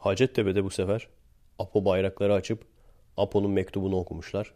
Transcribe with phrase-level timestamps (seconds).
[0.00, 1.08] Hacettepe'de bu sefer
[1.58, 2.64] Apo bayrakları açıp
[3.16, 4.54] Apo'nun mektubunu okumuşlar.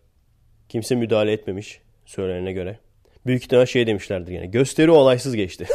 [0.68, 2.78] Kimse müdahale etmemiş söylenene göre.
[3.26, 4.50] Büyük ihtimal şey demişlerdir yani.
[4.50, 5.67] Gösteri olaysız geçti.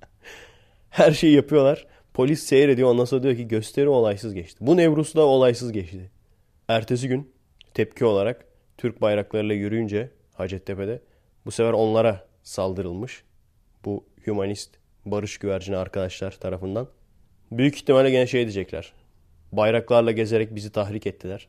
[0.90, 1.86] Her şeyi yapıyorlar.
[2.14, 4.58] Polis seyrediyor ondan sonra diyor ki gösteri olaysız geçti.
[4.60, 6.10] Bu Nevruz da olaysız geçti.
[6.68, 7.32] Ertesi gün
[7.74, 8.44] tepki olarak
[8.78, 11.02] Türk bayraklarıyla yürüyünce Hacettepe'de
[11.46, 13.24] bu sefer onlara saldırılmış.
[13.84, 14.70] Bu humanist
[15.06, 16.88] barış güvercini arkadaşlar tarafından.
[17.52, 18.92] Büyük ihtimalle gene şey diyecekler.
[19.52, 21.48] Bayraklarla gezerek bizi tahrik ettiler.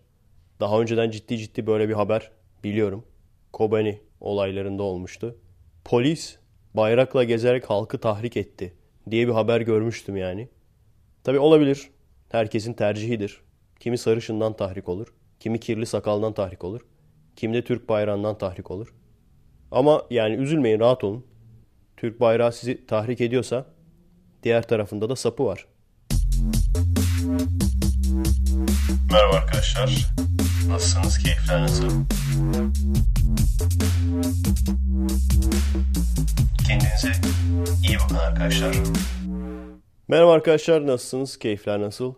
[0.59, 2.31] Daha önceden ciddi ciddi böyle bir haber
[2.63, 3.05] biliyorum.
[3.53, 5.37] Kobani olaylarında olmuştu.
[5.85, 6.37] Polis
[6.73, 8.73] bayrakla gezerek halkı tahrik etti
[9.11, 10.49] diye bir haber görmüştüm yani.
[11.23, 11.89] Tabi olabilir.
[12.29, 13.41] Herkesin tercihidir.
[13.79, 15.13] Kimi sarışından tahrik olur.
[15.39, 16.85] Kimi kirli sakaldan tahrik olur.
[17.35, 18.93] Kimi de Türk bayrağından tahrik olur.
[19.71, 21.25] Ama yani üzülmeyin rahat olun.
[21.97, 23.65] Türk bayrağı sizi tahrik ediyorsa
[24.43, 25.67] diğer tarafında da sapı var.
[29.11, 30.13] Merhaba arkadaşlar.
[30.67, 31.17] Nasılsınız?
[31.17, 31.89] Keyifler nasıl?
[36.67, 37.11] Kendinize
[37.87, 38.75] iyi bakın arkadaşlar.
[40.07, 41.39] Merhaba arkadaşlar nasılsınız?
[41.39, 42.13] Keyifler nasıl?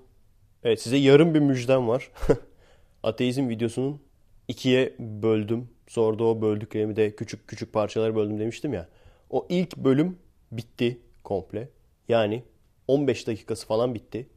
[0.64, 2.12] Evet size yarım bir müjdem var.
[3.04, 4.02] Ateizm videosunun
[4.48, 5.70] ikiye böldüm.
[5.88, 8.88] Sonra da o böldüklerimi de küçük küçük parçalara böldüm demiştim ya.
[9.30, 10.18] O ilk bölüm
[10.52, 11.70] bitti komple.
[12.10, 12.44] Yani
[12.88, 14.28] 15 dakikası falan bitti.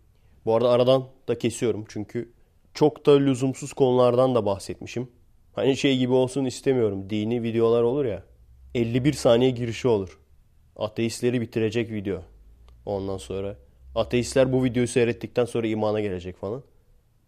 [0.45, 2.33] Bu arada aradan da kesiyorum çünkü
[2.75, 5.09] çok da lüzumsuz konulardan da bahsetmişim.
[5.53, 7.11] Hani şey gibi olsun istemiyorum.
[7.11, 8.23] Dini videolar olur ya.
[8.75, 10.19] 51 saniye girişi olur.
[10.77, 12.23] Ateistleri bitirecek video.
[12.87, 13.57] Ondan sonra
[13.95, 16.63] ateistler bu videoyu seyrettikten sonra imana gelecek falan.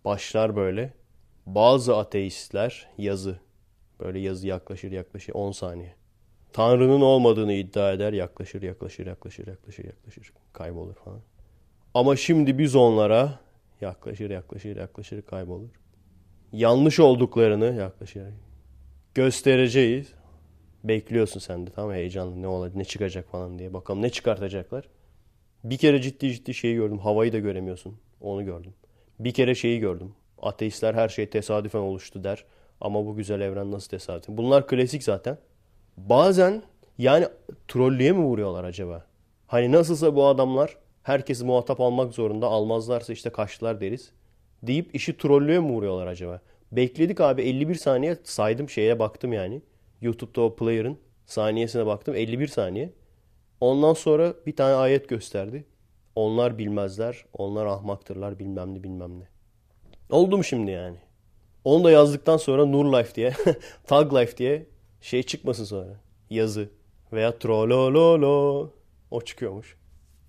[0.05, 0.95] Başlar böyle.
[1.47, 3.41] Bazı ateistler yazı.
[4.01, 5.95] Böyle yazı yaklaşır yaklaşır 10 saniye.
[6.53, 8.13] Tanrı'nın olmadığını iddia eder.
[8.13, 10.33] Yaklaşır yaklaşır yaklaşır yaklaşır yaklaşır.
[10.53, 11.21] Kaybolur falan.
[11.95, 13.41] Ama şimdi biz onlara
[13.81, 15.69] yaklaşır yaklaşır yaklaşır kaybolur.
[16.53, 18.23] Yanlış olduklarını yaklaşır.
[19.15, 20.13] Göstereceğiz.
[20.85, 23.73] Bekliyorsun sen de tamam heyecanlı ne olacak ne çıkacak falan diye.
[23.73, 24.89] Bakalım ne çıkartacaklar.
[25.65, 26.99] Bir kere ciddi ciddi şeyi gördüm.
[26.99, 27.99] Havayı da göremiyorsun.
[28.21, 28.75] Onu gördüm.
[29.19, 30.15] Bir kere şeyi gördüm.
[30.43, 32.45] Ateistler her şey tesadüfen oluştu der.
[32.81, 34.37] Ama bu güzel evren nasıl tesadüfen?
[34.37, 35.39] Bunlar klasik zaten.
[36.09, 36.63] Bazen
[36.99, 37.27] yani
[37.69, 39.07] trollüye mi vuruyorlar acaba?
[39.47, 42.47] Hani nasılsa bu adamlar herkesi muhatap almak zorunda.
[42.47, 44.13] Almazlarsa işte kaçtılar deriz.
[44.63, 46.41] Deyip işi trollüye mi vuruyorlar acaba?
[46.73, 49.63] Bekledik abi 51 saniye saydım şeye baktım yani.
[50.01, 52.93] YouTube'da o player'ın saniyesine baktım 51 saniye.
[53.61, 55.65] Ondan sonra bir tane ayet gösterdi.
[56.15, 59.29] Onlar bilmezler, onlar ahmaktırlar bilmem ne bilmem ne.
[60.11, 60.97] Oldu mu şimdi yani?
[61.65, 63.33] Onu da yazdıktan sonra Nur Life diye,
[63.87, 64.67] Tag Life diye
[65.01, 66.01] şey çıkmasın sonra.
[66.31, 66.69] Yazı
[67.13, 68.71] veya trollololo
[69.11, 69.77] o çıkıyormuş.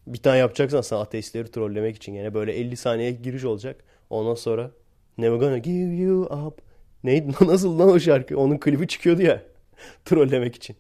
[0.08, 3.84] Bir tane yapacaksan sen ateistleri trollemek için yine böyle 50 saniye giriş olacak.
[4.10, 4.72] Ondan sonra
[5.18, 6.62] Never gonna give you up.
[7.04, 8.38] Neydi nasıl lan o şarkı?
[8.38, 9.44] Onun klibi çıkıyordu ya.
[10.06, 10.76] trollemek için.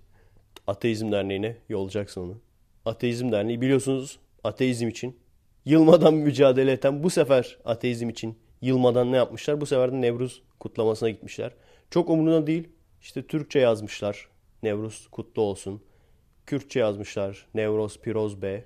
[0.67, 2.37] Ateizm Derneği'ne yollayacaksın onu.
[2.85, 5.19] Ateizm Derneği biliyorsunuz ateizm için
[5.65, 9.61] yılmadan mücadele eden bu sefer ateizm için yılmadan ne yapmışlar?
[9.61, 11.51] Bu sefer de Nevruz kutlamasına gitmişler.
[11.89, 12.69] Çok umurunda değil.
[13.01, 14.27] İşte Türkçe yazmışlar.
[14.63, 15.81] Nevruz kutlu olsun.
[16.45, 17.47] Kürtçe yazmışlar.
[17.53, 18.65] Nevroz Piroz B.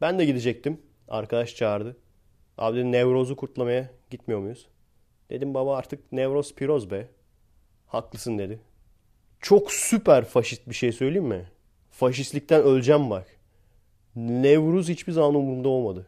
[0.00, 0.80] Ben de gidecektim.
[1.08, 1.96] Arkadaş çağırdı.
[2.58, 4.68] Abi dedi Nevroz'u kutlamaya gitmiyor muyuz?
[5.30, 7.08] Dedim baba artık Nevroz Piroz be.
[7.86, 8.60] Haklısın dedi.
[9.40, 11.50] Çok süper faşist bir şey söyleyeyim mi?
[11.90, 13.26] Faşistlikten öleceğim bak.
[14.16, 16.06] Nevruz hiçbir zaman umurumda olmadı.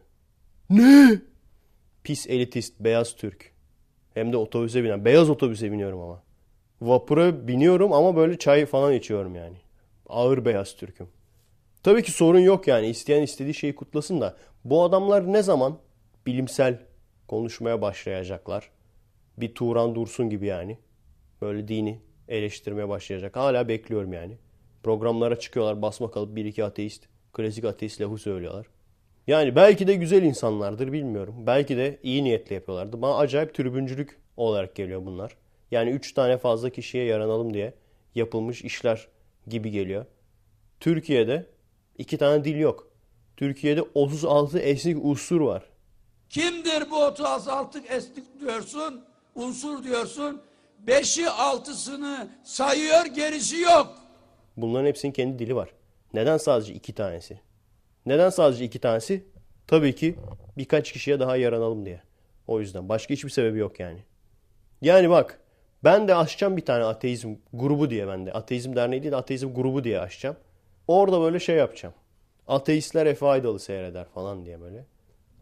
[0.69, 1.21] Ne?
[2.03, 3.51] Pis elitist, beyaz Türk.
[4.13, 5.05] Hem de otobüse binen.
[5.05, 6.23] Beyaz otobüse biniyorum ama.
[6.81, 9.57] Vapura biniyorum ama böyle çay falan içiyorum yani.
[10.09, 11.07] Ağır beyaz Türk'üm.
[11.83, 12.87] Tabii ki sorun yok yani.
[12.87, 14.37] İsteyen istediği şeyi kutlasın da.
[14.65, 15.77] Bu adamlar ne zaman
[16.25, 16.79] bilimsel
[17.27, 18.69] konuşmaya başlayacaklar?
[19.37, 20.77] Bir Turan Dursun gibi yani.
[21.41, 23.35] Böyle dini eleştirmeye başlayacak.
[23.35, 24.37] Hala bekliyorum yani.
[24.83, 28.67] Programlara çıkıyorlar basma kalıp bir iki ateist, klasik ateist lafı söylüyorlar.
[29.27, 31.35] Yani belki de güzel insanlardır bilmiyorum.
[31.47, 33.01] Belki de iyi niyetle yapıyorlardı.
[33.01, 35.37] Bana acayip tribüncülük olarak geliyor bunlar.
[35.71, 37.73] Yani üç tane fazla kişiye yaranalım diye
[38.15, 39.07] yapılmış işler
[39.47, 40.05] gibi geliyor.
[40.79, 41.45] Türkiye'de
[41.97, 42.87] iki tane dil yok.
[43.37, 45.63] Türkiye'de 36 esnik unsur var.
[46.29, 49.05] Kimdir bu 36 esnik diyorsun,
[49.35, 50.41] unsur diyorsun?
[50.87, 53.95] Beşi altısını sayıyor gerisi yok.
[54.57, 55.69] Bunların hepsinin kendi dili var.
[56.13, 57.39] Neden sadece iki tanesi?
[58.05, 59.25] Neden sadece iki tanesi?
[59.67, 60.15] Tabii ki
[60.57, 62.01] birkaç kişiye daha yaranalım diye.
[62.47, 62.89] O yüzden.
[62.89, 64.03] Başka hiçbir sebebi yok yani.
[64.81, 65.39] Yani bak
[65.83, 68.33] ben de açacağım bir tane ateizm grubu diye ben de.
[68.33, 70.35] Ateizm derneği değil de ateizm grubu diye açacağım.
[70.87, 71.95] Orada böyle şey yapacağım.
[72.47, 74.85] Ateistler Efe Aydal'ı seyreder falan diye böyle.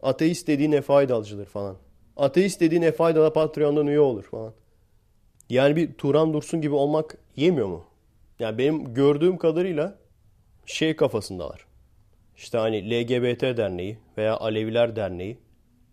[0.02, 1.76] Ateist dediğin ne faydalıcıdır falan.
[2.16, 4.52] Ateist dediğin ne faydalı Patreon'dan üye olur falan.
[5.50, 7.84] Yani bir Turan Dursun gibi olmak yemiyor mu?
[8.38, 9.98] Yani benim gördüğüm kadarıyla
[10.66, 11.66] şey kafasındalar.
[12.36, 15.38] İşte hani LGBT derneği veya Aleviler derneği.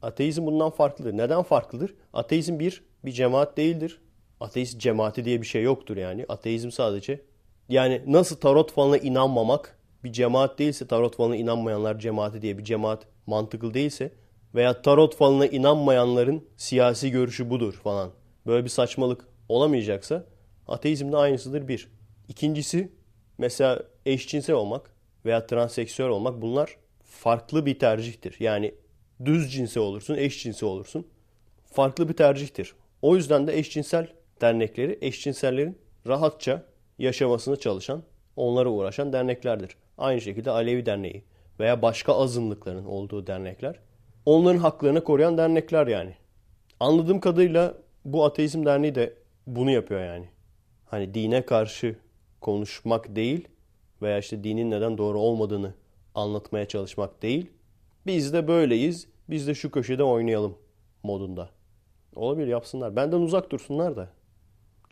[0.01, 1.17] Ateizm bundan farklıdır.
[1.17, 1.93] Neden farklıdır?
[2.13, 4.01] Ateizm bir, bir cemaat değildir.
[4.43, 6.25] Ateist cemaati diye bir şey yoktur yani.
[6.29, 7.21] Ateizm sadece
[7.69, 13.07] yani nasıl tarot falına inanmamak bir cemaat değilse tarot falına inanmayanlar cemaati diye bir cemaat
[13.25, 14.11] mantıklı değilse
[14.55, 18.11] veya tarot falına inanmayanların siyasi görüşü budur falan.
[18.47, 20.25] Böyle bir saçmalık olamayacaksa
[20.67, 21.91] ateizm de aynısıdır bir.
[22.29, 22.91] İkincisi
[23.37, 24.93] mesela eşcinsel olmak
[25.25, 28.35] veya transseksüel olmak bunlar farklı bir tercihtir.
[28.39, 28.75] Yani
[29.25, 31.07] düz cinsi olursun, eşcinsi olursun.
[31.65, 32.73] Farklı bir tercihtir.
[33.01, 34.07] O yüzden de eşcinsel
[34.43, 36.63] dernekleri eşcinsellerin rahatça
[36.99, 38.03] yaşamasını çalışan,
[38.35, 39.75] onlara uğraşan derneklerdir.
[39.97, 41.23] Aynı şekilde Alevi Derneği
[41.59, 43.79] veya başka azınlıkların olduğu dernekler.
[44.25, 46.15] Onların haklarını koruyan dernekler yani.
[46.79, 47.73] Anladığım kadarıyla
[48.05, 49.13] bu Ateizm Derneği de
[49.47, 50.25] bunu yapıyor yani.
[50.85, 51.95] Hani dine karşı
[52.41, 53.47] konuşmak değil
[54.01, 55.73] veya işte dinin neden doğru olmadığını
[56.15, 57.51] anlatmaya çalışmak değil.
[58.05, 60.57] Biz de böyleyiz, biz de şu köşede oynayalım
[61.03, 61.49] modunda.
[62.15, 62.95] Olabilir yapsınlar.
[62.95, 64.09] Benden uzak dursunlar da.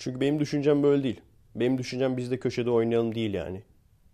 [0.01, 1.21] Çünkü benim düşüncem böyle değil.
[1.55, 3.63] Benim düşüncem biz de köşede oynayalım değil yani.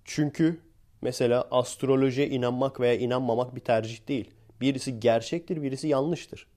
[0.06, 0.60] Çünkü
[1.01, 4.31] mesela astrolojiye inanmak veya inanmamak bir tercih değil.
[4.62, 6.48] Birisi gerçektir, birisi yanlıştır.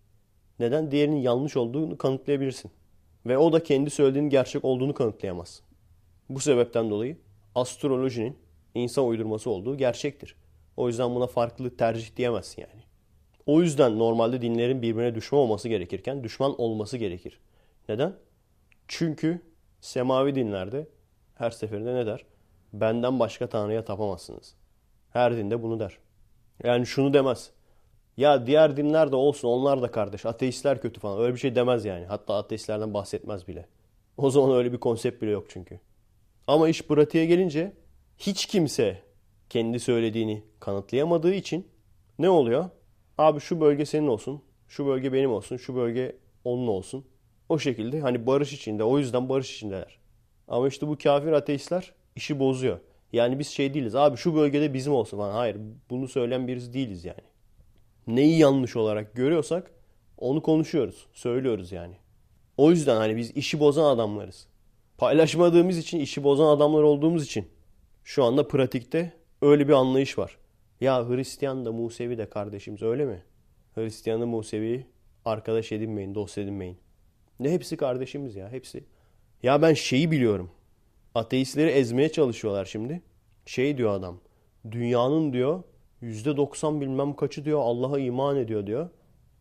[0.58, 0.90] Neden?
[0.90, 2.70] Diğerinin yanlış olduğunu kanıtlayabilirsin.
[3.26, 5.62] Ve o da kendi söylediğinin gerçek olduğunu kanıtlayamaz.
[6.28, 7.16] Bu sebepten dolayı
[7.54, 8.36] astrolojinin
[8.74, 10.36] insan uydurması olduğu gerçektir.
[10.76, 12.82] O yüzden buna farklı tercih diyemezsin yani.
[13.46, 17.40] O yüzden normalde dinlerin birbirine düşman olması gerekirken düşman olması gerekir.
[17.88, 18.14] Neden?
[18.92, 19.40] Çünkü
[19.80, 20.88] semavi dinlerde
[21.34, 22.24] her seferinde ne der?
[22.72, 24.54] Benden başka tanrıya tapamazsınız.
[25.10, 25.98] Her dinde bunu der.
[26.64, 27.50] Yani şunu demez.
[28.16, 30.26] Ya diğer dinler de olsun onlar da kardeş.
[30.26, 31.20] Ateistler kötü falan.
[31.20, 32.06] Öyle bir şey demez yani.
[32.06, 33.68] Hatta ateistlerden bahsetmez bile.
[34.16, 35.80] O zaman öyle bir konsept bile yok çünkü.
[36.46, 37.72] Ama iş pratiğe gelince
[38.18, 39.02] hiç kimse
[39.50, 41.68] kendi söylediğini kanıtlayamadığı için
[42.18, 42.70] ne oluyor?
[43.18, 47.04] Abi şu bölge senin olsun, şu bölge benim olsun, şu bölge onun olsun.
[47.50, 49.98] O şekilde hani barış içinde, o yüzden barış içindeler.
[50.48, 52.78] Ama işte bu kafir ateistler işi bozuyor.
[53.12, 55.32] Yani biz şey değiliz, abi şu bölgede bizim olsun falan.
[55.32, 55.56] Hayır,
[55.90, 57.20] bunu söyleyen birisi değiliz yani.
[58.06, 59.70] Neyi yanlış olarak görüyorsak
[60.18, 61.94] onu konuşuyoruz, söylüyoruz yani.
[62.56, 64.46] O yüzden hani biz işi bozan adamlarız.
[64.98, 67.48] Paylaşmadığımız için, işi bozan adamlar olduğumuz için
[68.04, 69.12] şu anda pratikte
[69.42, 70.36] öyle bir anlayış var.
[70.80, 73.22] Ya Hristiyan da Musevi de kardeşimiz öyle mi?
[73.74, 74.86] Hristiyanı Musevi
[75.24, 76.78] arkadaş edinmeyin, dost edinmeyin.
[77.40, 78.84] Ne hepsi kardeşimiz ya hepsi.
[79.42, 80.50] Ya ben şeyi biliyorum.
[81.14, 83.02] Ateistleri ezmeye çalışıyorlar şimdi.
[83.46, 84.20] Şey diyor adam.
[84.70, 85.62] Dünyanın diyor
[86.02, 88.88] %90 bilmem kaçı diyor Allah'a iman ediyor diyor.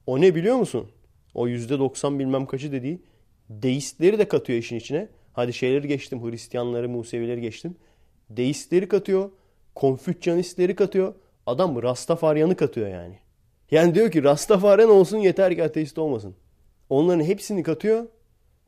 [0.07, 0.87] O ne biliyor musun?
[1.33, 3.01] O %90 bilmem kaçı dediği
[3.49, 5.07] deistleri de katıyor işin içine.
[5.33, 6.23] Hadi şeyleri geçtim.
[6.23, 7.75] Hristiyanları, Musevileri geçtim.
[8.29, 9.29] Deistleri katıyor.
[9.75, 11.13] Konfüçyanistleri katıyor.
[11.45, 13.19] Adam Rastafaryan'ı katıyor yani.
[13.71, 16.35] Yani diyor ki Rastafaryan olsun yeter ki ateist olmasın.
[16.89, 18.07] Onların hepsini katıyor.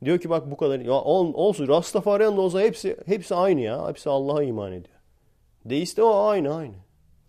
[0.04, 3.90] Diyor ki bak bu kadar ya ol, olsun Rastafaryan da olsa hepsi hepsi aynı ya.
[3.90, 4.98] Hepsi Allah'a iman ediyor.
[5.66, 6.76] Deist de o aynı aynı.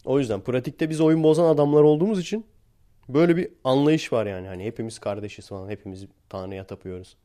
[0.05, 2.47] O yüzden pratikte biz oyun bozan adamlar olduğumuz için
[3.09, 4.47] böyle bir anlayış var yani.
[4.47, 5.69] Hani hepimiz kardeşiz falan.
[5.69, 7.17] Hepimiz Tanrı'ya tapıyoruz.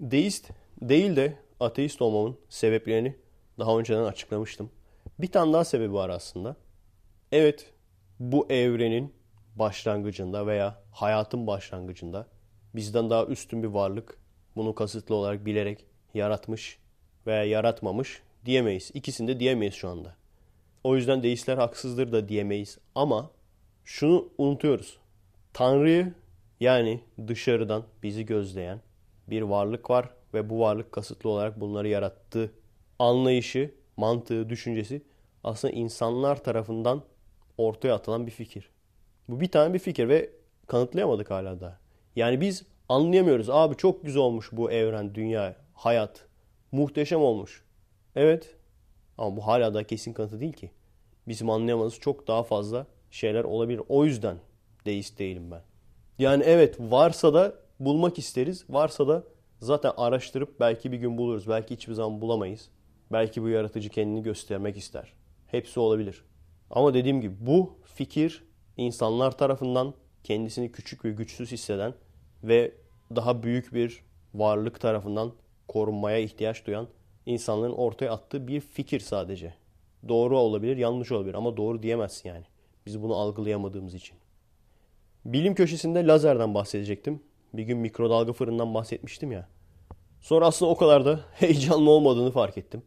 [0.00, 0.50] Deist
[0.82, 3.16] değil de ateist olmamın sebeplerini
[3.58, 4.70] daha önceden açıklamıştım.
[5.18, 6.56] Bir tane daha sebebi var aslında.
[7.32, 7.72] Evet
[8.20, 9.12] bu evrenin
[9.56, 12.26] başlangıcında veya hayatın başlangıcında
[12.74, 14.16] bizden daha üstün bir varlık
[14.56, 16.78] bunu kasıtlı olarak bilerek yaratmış
[17.26, 18.90] veya yaratmamış diyemeyiz.
[18.94, 20.16] İkisini de diyemeyiz şu anda.
[20.84, 22.78] O yüzden deistler haksızdır da diyemeyiz.
[22.94, 23.30] Ama
[23.84, 24.98] şunu unutuyoruz.
[25.52, 26.14] Tanrı'yı
[26.60, 28.80] yani dışarıdan bizi gözleyen
[29.28, 32.52] bir varlık var ve bu varlık kasıtlı olarak bunları yarattığı
[32.98, 35.02] anlayışı, mantığı, düşüncesi
[35.44, 37.02] aslında insanlar tarafından
[37.58, 38.70] ortaya atılan bir fikir.
[39.28, 40.30] Bu bir tane bir fikir ve
[40.66, 41.81] kanıtlayamadık hala da.
[42.16, 43.50] Yani biz anlayamıyoruz.
[43.50, 46.26] Abi çok güzel olmuş bu evren, dünya, hayat.
[46.72, 47.64] Muhteşem olmuş.
[48.16, 48.56] Evet.
[49.18, 50.70] Ama bu hala da kesin kanıtı değil ki.
[51.28, 53.82] Bizim anlayamadığımız çok daha fazla şeyler olabilir.
[53.88, 54.36] O yüzden
[54.86, 55.62] deist değilim ben.
[56.18, 58.64] Yani evet varsa da bulmak isteriz.
[58.70, 59.24] Varsa da
[59.60, 61.48] zaten araştırıp belki bir gün buluruz.
[61.48, 62.70] Belki hiçbir zaman bulamayız.
[63.12, 65.12] Belki bu yaratıcı kendini göstermek ister.
[65.46, 66.24] Hepsi olabilir.
[66.70, 68.44] Ama dediğim gibi bu fikir
[68.76, 71.94] insanlar tarafından kendisini küçük ve güçsüz hisseden
[72.44, 72.74] ve
[73.16, 74.02] daha büyük bir
[74.34, 75.32] varlık tarafından
[75.68, 76.88] korunmaya ihtiyaç duyan
[77.26, 79.54] insanların ortaya attığı bir fikir sadece.
[80.08, 82.44] Doğru olabilir, yanlış olabilir ama doğru diyemezsin yani.
[82.86, 84.16] Biz bunu algılayamadığımız için.
[85.24, 87.22] Bilim köşesinde lazerden bahsedecektim.
[87.54, 89.48] Bir gün mikrodalga fırından bahsetmiştim ya.
[90.20, 92.82] Sonra aslında o kadar da heyecanlı olmadığını fark ettim.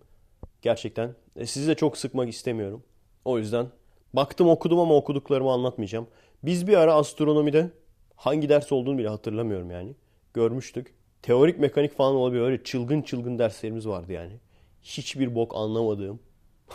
[0.61, 1.15] Gerçekten.
[1.35, 2.83] E, sizi de çok sıkmak istemiyorum.
[3.25, 3.67] O yüzden
[4.13, 6.07] baktım okudum ama okuduklarımı anlatmayacağım.
[6.43, 7.71] Biz bir ara astronomide
[8.15, 9.95] hangi ders olduğunu bile hatırlamıyorum yani.
[10.33, 10.93] Görmüştük.
[11.21, 12.45] Teorik mekanik falan olabiliyor.
[12.45, 14.33] Öyle çılgın çılgın derslerimiz vardı yani.
[14.81, 16.19] Hiçbir bok anlamadığım.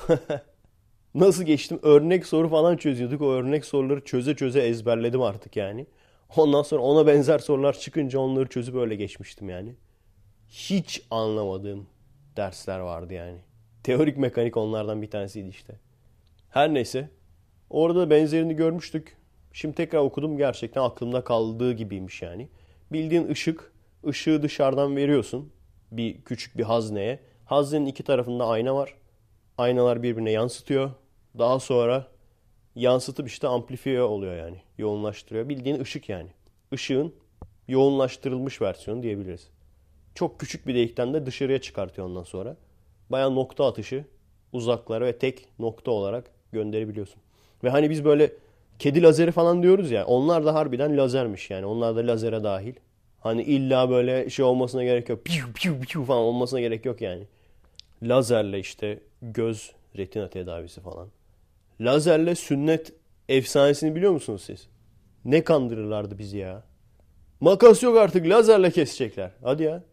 [1.14, 1.78] Nasıl geçtim?
[1.82, 3.22] Örnek soru falan çözüyorduk.
[3.22, 5.86] O örnek soruları çöze çöze ezberledim artık yani.
[6.36, 9.74] Ondan sonra ona benzer sorular çıkınca onları çözüp öyle geçmiştim yani.
[10.48, 11.86] Hiç anlamadığım
[12.36, 13.38] dersler vardı yani.
[13.82, 15.74] Teorik mekanik onlardan bir tanesiydi işte.
[16.50, 17.10] Her neyse.
[17.70, 19.16] Orada benzerini görmüştük.
[19.52, 22.48] Şimdi tekrar okudum gerçekten aklımda kaldığı gibiymiş yani.
[22.92, 23.72] Bildiğin ışık,
[24.06, 25.52] ışığı dışarıdan veriyorsun
[25.92, 27.20] bir küçük bir hazneye.
[27.44, 28.94] Haznenin iki tarafında ayna var.
[29.58, 30.90] Aynalar birbirine yansıtıyor.
[31.38, 32.06] Daha sonra
[32.74, 34.62] yansıtıp işte amplifiye oluyor yani.
[34.78, 35.48] Yoğunlaştırıyor.
[35.48, 36.28] Bildiğin ışık yani.
[36.72, 37.14] Işığın
[37.68, 39.48] yoğunlaştırılmış versiyonu diyebiliriz.
[40.14, 42.56] Çok küçük bir delikten de dışarıya çıkartıyor ondan sonra.
[43.10, 44.04] Baya nokta atışı
[44.52, 47.22] uzaklara ve tek nokta olarak gönderebiliyorsun.
[47.64, 48.32] Ve hani biz böyle
[48.80, 51.66] kedi lazeri falan diyoruz ya onlar da harbiden lazermiş yani.
[51.66, 52.74] Onlar da lazere dahil.
[53.20, 55.24] Hani illa böyle şey olmasına gerek yok.
[55.24, 57.26] Piu piu piu falan olmasına gerek yok yani.
[58.02, 61.08] Lazerle işte göz retina tedavisi falan.
[61.80, 62.92] Lazerle sünnet
[63.28, 64.68] efsanesini biliyor musunuz siz?
[65.24, 66.62] Ne kandırırlardı bizi ya.
[67.40, 69.30] Makas yok artık lazerle kesecekler.
[69.42, 69.84] Hadi ya.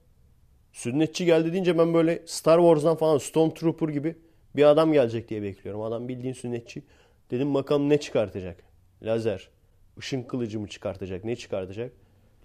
[0.73, 4.15] Sünnetçi geldi deyince ben böyle Star Wars'dan falan Stormtrooper gibi
[4.55, 5.81] bir adam gelecek diye bekliyorum.
[5.81, 6.83] Adam bildiğin sünnetçi.
[7.31, 8.66] Dedim bakalım ne çıkartacak?
[9.03, 9.49] Lazer.
[9.97, 11.23] Işın kılıcı mı çıkartacak?
[11.23, 11.91] Ne çıkartacak?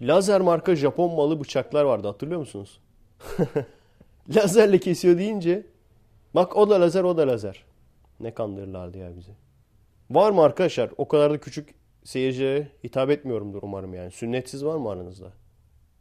[0.01, 2.79] Lazer marka Japon malı bıçaklar vardı hatırlıyor musunuz?
[4.35, 5.65] Lazerle kesiyor deyince
[6.35, 7.63] bak o da lazer o da lazer.
[8.19, 9.31] Ne kandırırlardı ya bizi.
[10.09, 10.89] Var mı arkadaşlar?
[10.97, 14.11] O kadar da küçük seyircilere hitap etmiyorumdur umarım yani.
[14.11, 15.33] Sünnetsiz var mı aranızda?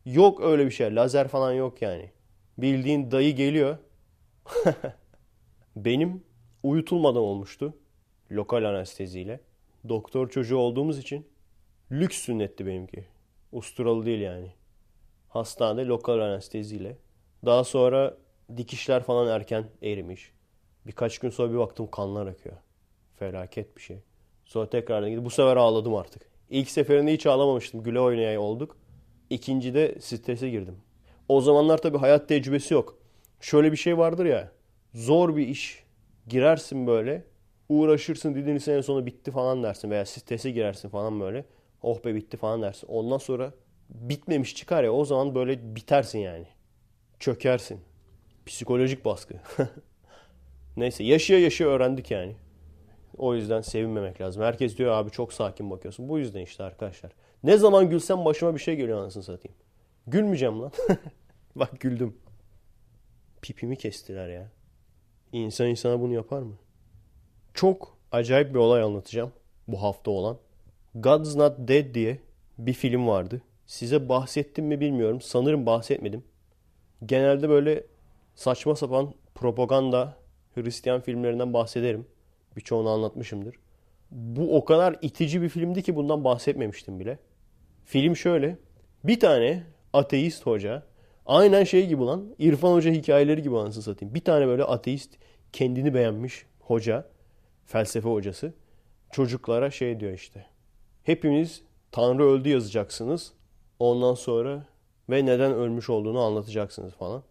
[0.04, 0.94] Yok öyle bir şey.
[0.94, 2.10] Lazer falan yok yani.
[2.58, 3.78] Bildiğin dayı geliyor.
[5.76, 6.24] Benim
[6.62, 7.74] uyutulmadan olmuştu.
[8.30, 9.40] Lokal anesteziyle.
[9.88, 11.28] Doktor çocuğu olduğumuz için
[11.92, 13.04] lüks sünnetti benimki.
[13.52, 14.52] Usturalı değil yani.
[15.28, 16.98] Hastanede lokal anesteziyle.
[17.44, 18.16] Daha sonra
[18.56, 20.32] dikişler falan erken erimiş.
[20.86, 22.56] Birkaç gün sonra bir baktım kanlar akıyor.
[23.18, 23.98] Felaket bir şey.
[24.44, 26.22] Sonra tekrardan gidip bu sefer ağladım artık.
[26.50, 27.82] İlk seferinde hiç ağlamamıştım.
[27.82, 28.76] Güle oynaya olduk.
[29.30, 30.76] İkincide strese girdim.
[31.28, 32.98] O zamanlar tabii hayat tecrübesi yok.
[33.40, 34.52] Şöyle bir şey vardır ya.
[34.94, 35.84] Zor bir iş.
[36.28, 37.24] Girersin böyle.
[37.72, 39.90] Uğraşırsın didinirsin en sonu bitti falan dersin.
[39.90, 41.44] Veya strese girersin falan böyle.
[41.82, 42.86] Oh be bitti falan dersin.
[42.86, 43.52] Ondan sonra
[43.90, 46.46] bitmemiş çıkar ya o zaman böyle bitersin yani.
[47.18, 47.80] Çökersin.
[48.46, 49.34] Psikolojik baskı.
[50.76, 52.36] Neyse yaşaya yaşaya öğrendik yani.
[53.18, 54.42] O yüzden sevinmemek lazım.
[54.42, 56.08] Herkes diyor abi çok sakin bakıyorsun.
[56.08, 57.12] Bu yüzden işte arkadaşlar.
[57.42, 59.56] Ne zaman gülsem başıma bir şey geliyor anasını satayım.
[60.06, 60.72] Gülmeyeceğim lan.
[61.56, 62.16] Bak güldüm.
[63.42, 64.50] Pipimi kestiler ya.
[65.32, 66.54] İnsan insana bunu yapar mı?
[67.54, 69.32] Çok acayip bir olay anlatacağım.
[69.68, 70.36] Bu hafta olan.
[70.94, 72.18] God's Not Dead diye
[72.58, 73.42] bir film vardı.
[73.66, 75.20] Size bahsettim mi bilmiyorum.
[75.20, 76.24] Sanırım bahsetmedim.
[77.06, 77.84] Genelde böyle
[78.34, 80.16] saçma sapan propaganda
[80.54, 82.06] Hristiyan filmlerinden bahsederim.
[82.56, 83.54] Birçoğunu anlatmışımdır.
[84.10, 87.18] Bu o kadar itici bir filmdi ki bundan bahsetmemiştim bile.
[87.84, 88.58] Film şöyle.
[89.04, 90.82] Bir tane ateist hoca
[91.26, 94.14] aynen şey gibi lan İrfan Hoca hikayeleri gibi anasını satayım.
[94.14, 95.14] Bir tane böyle ateist
[95.52, 97.06] kendini beğenmiş hoca
[97.66, 98.52] felsefe hocası
[99.10, 100.46] çocuklara şey diyor işte.
[101.02, 103.32] Hepimiz Tanrı öldü yazacaksınız.
[103.78, 104.64] Ondan sonra
[105.10, 107.22] ve neden ölmüş olduğunu anlatacaksınız falan.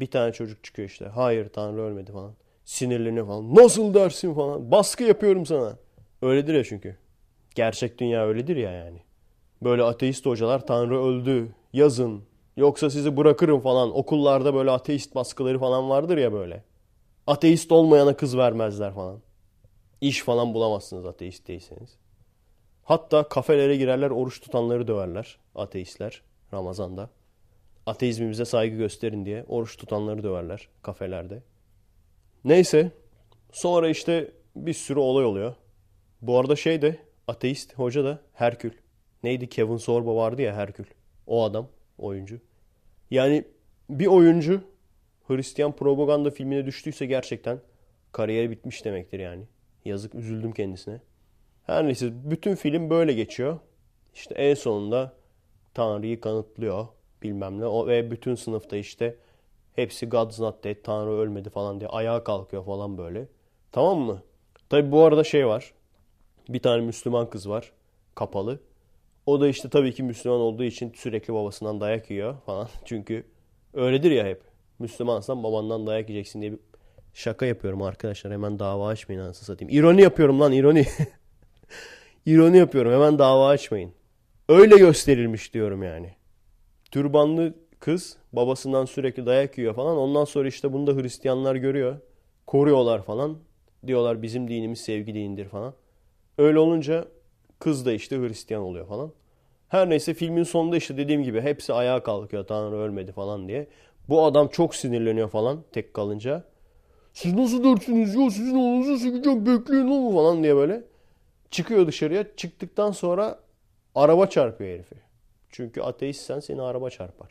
[0.00, 1.06] Bir tane çocuk çıkıyor işte.
[1.06, 2.34] Hayır Tanrı ölmedi falan.
[2.64, 3.54] Sinirleniyor falan.
[3.54, 4.70] Nasıl dersin falan.
[4.70, 5.76] Baskı yapıyorum sana.
[6.22, 6.96] Öyledir ya çünkü.
[7.54, 9.02] Gerçek dünya öyledir ya yani.
[9.62, 12.22] Böyle ateist hocalar Tanrı öldü yazın.
[12.56, 13.96] Yoksa sizi bırakırım falan.
[13.96, 16.64] Okullarda böyle ateist baskıları falan vardır ya böyle.
[17.26, 19.20] Ateist olmayana kız vermezler falan.
[20.02, 21.96] İş falan bulamazsınız ateist değilseniz.
[22.82, 27.10] Hatta kafelere girerler oruç tutanları döverler ateistler Ramazan'da.
[27.86, 31.42] Ateizmimize saygı gösterin diye oruç tutanları döverler kafelerde.
[32.44, 32.90] Neyse
[33.52, 35.54] sonra işte bir sürü olay oluyor.
[36.22, 38.72] Bu arada şey de ateist hoca da Herkül.
[39.22, 40.86] Neydi Kevin Sorbo vardı ya Herkül.
[41.26, 41.68] O adam
[41.98, 42.40] oyuncu.
[43.10, 43.44] Yani
[43.90, 44.60] bir oyuncu
[45.28, 47.60] Hristiyan propaganda filmine düştüyse gerçekten
[48.12, 49.44] kariyeri bitmiş demektir yani.
[49.84, 51.00] Yazık üzüldüm kendisine.
[51.66, 53.58] Her neyse bütün film böyle geçiyor.
[54.14, 55.12] İşte en sonunda
[55.74, 56.86] Tanrı'yı kanıtlıyor
[57.22, 57.66] bilmem ne.
[57.66, 59.16] O, ve bütün sınıfta işte
[59.76, 63.28] hepsi God's not dead, Tanrı ölmedi falan diye ayağa kalkıyor falan böyle.
[63.72, 64.22] Tamam mı?
[64.68, 65.72] Tabi bu arada şey var.
[66.48, 67.72] Bir tane Müslüman kız var.
[68.14, 68.60] Kapalı.
[69.26, 72.68] O da işte tabii ki Müslüman olduğu için sürekli babasından dayak yiyor falan.
[72.84, 73.26] Çünkü
[73.74, 74.42] öyledir ya hep.
[74.78, 76.58] Müslümansan babandan dayak yiyeceksin diye bir
[77.12, 78.32] şaka yapıyorum arkadaşlar.
[78.32, 79.74] Hemen dava açmayın anasını satayım.
[79.74, 80.86] İroni yapıyorum lan ironi.
[82.26, 82.92] ironi yapıyorum.
[82.92, 83.92] Hemen dava açmayın.
[84.48, 86.14] Öyle gösterilmiş diyorum yani.
[86.90, 89.96] Türbanlı kız babasından sürekli dayak yiyor falan.
[89.96, 91.96] Ondan sonra işte bunu da Hristiyanlar görüyor.
[92.46, 93.38] Koruyorlar falan.
[93.86, 95.74] Diyorlar bizim dinimiz sevgi dinidir falan.
[96.38, 97.04] Öyle olunca
[97.58, 99.12] kız da işte Hristiyan oluyor falan.
[99.68, 103.66] Her neyse filmin sonunda işte dediğim gibi hepsi ayağa kalkıyor Tanrı ölmedi falan diye.
[104.08, 106.44] Bu adam çok sinirleniyor falan tek kalınca.
[107.14, 110.84] Siz nasıl dersiniz ya sizin oğlunuzu sıkacak bekleyin oğlum falan diye böyle.
[111.50, 113.38] Çıkıyor dışarıya çıktıktan sonra
[113.94, 114.96] araba çarpıyor herifi.
[115.50, 117.28] Çünkü ateistsen seni araba çarpar.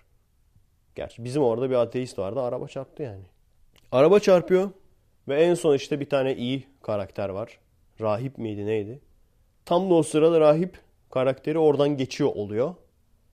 [0.95, 3.23] Gerçi bizim orada bir ateist vardı araba çarptı yani.
[3.91, 4.69] Araba çarpıyor
[5.27, 7.59] ve en son işte bir tane iyi karakter var.
[8.01, 9.01] Rahip miydi neydi?
[9.65, 12.75] Tam da o sırada rahip karakteri oradan geçiyor oluyor.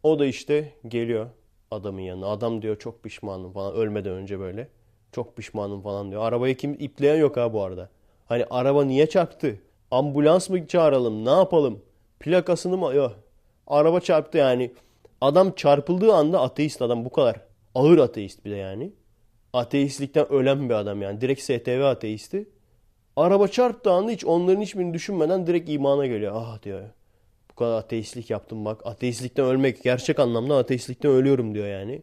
[0.03, 1.27] O da işte geliyor
[1.71, 2.27] adamın yanına.
[2.27, 4.69] Adam diyor çok pişmanım falan ölmeden önce böyle.
[5.13, 6.23] Çok pişmanım falan diyor.
[6.23, 7.89] Arabayı kim ipleyen yok ha bu arada.
[8.27, 9.59] Hani araba niye çarptı?
[9.91, 11.25] Ambulans mı çağıralım?
[11.25, 11.83] Ne yapalım?
[12.21, 12.95] Plakasını mı?
[12.95, 13.17] Yok.
[13.67, 14.73] Araba çarptı yani.
[15.21, 17.41] Adam çarpıldığı anda ateist adam bu kadar.
[17.75, 18.93] Ağır ateist bir de yani.
[19.53, 21.21] Ateistlikten ölen bir adam yani.
[21.21, 22.49] Direkt STV ateisti.
[23.17, 26.33] Araba çarptığı anda hiç onların hiçbirini düşünmeden direkt imana geliyor.
[26.37, 26.83] Ah diyor.
[27.51, 28.81] Bu kadar ateistlik yaptım bak.
[28.87, 32.03] Ateistlikten ölmek gerçek anlamda ateistlikten ölüyorum diyor yani.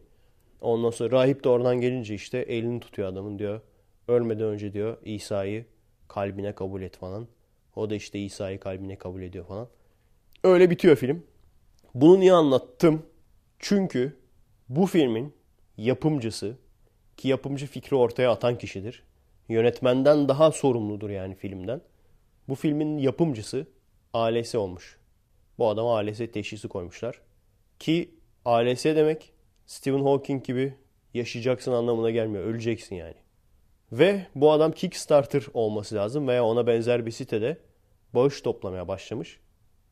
[0.60, 3.60] Ondan sonra rahip de oradan gelince işte elini tutuyor adamın diyor.
[4.08, 5.64] Ölmeden önce diyor İsa'yı
[6.08, 7.28] kalbine kabul et falan.
[7.76, 9.68] O da işte İsa'yı kalbine kabul ediyor falan.
[10.44, 11.26] Öyle bitiyor film.
[11.94, 13.06] Bunu niye anlattım?
[13.58, 14.16] Çünkü
[14.68, 15.34] bu filmin
[15.76, 16.56] yapımcısı
[17.16, 19.02] ki yapımcı fikri ortaya atan kişidir.
[19.48, 21.80] Yönetmenden daha sorumludur yani filmden.
[22.48, 23.66] Bu filmin yapımcısı
[24.12, 24.98] ALS olmuş.
[25.58, 27.20] Bu adama ALS teşhisi koymuşlar.
[27.78, 28.10] Ki
[28.44, 29.32] ALS demek
[29.66, 30.74] Stephen Hawking gibi
[31.14, 32.44] yaşayacaksın anlamına gelmiyor.
[32.44, 33.14] Öleceksin yani.
[33.92, 37.58] Ve bu adam Kickstarter olması lazım veya ona benzer bir sitede
[38.14, 39.40] bağış toplamaya başlamış.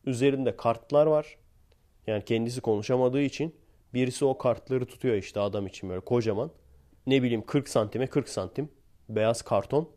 [0.06, 1.38] Üzerinde kartlar var.
[2.06, 3.54] Yani kendisi konuşamadığı için
[3.94, 6.50] birisi o kartları tutuyor işte adam için böyle kocaman.
[7.06, 8.68] Ne bileyim 40 santime 40 santim
[9.08, 9.90] beyaz karton.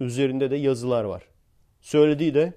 [0.00, 1.28] Üzerinde de yazılar var.
[1.80, 2.52] Söylediği de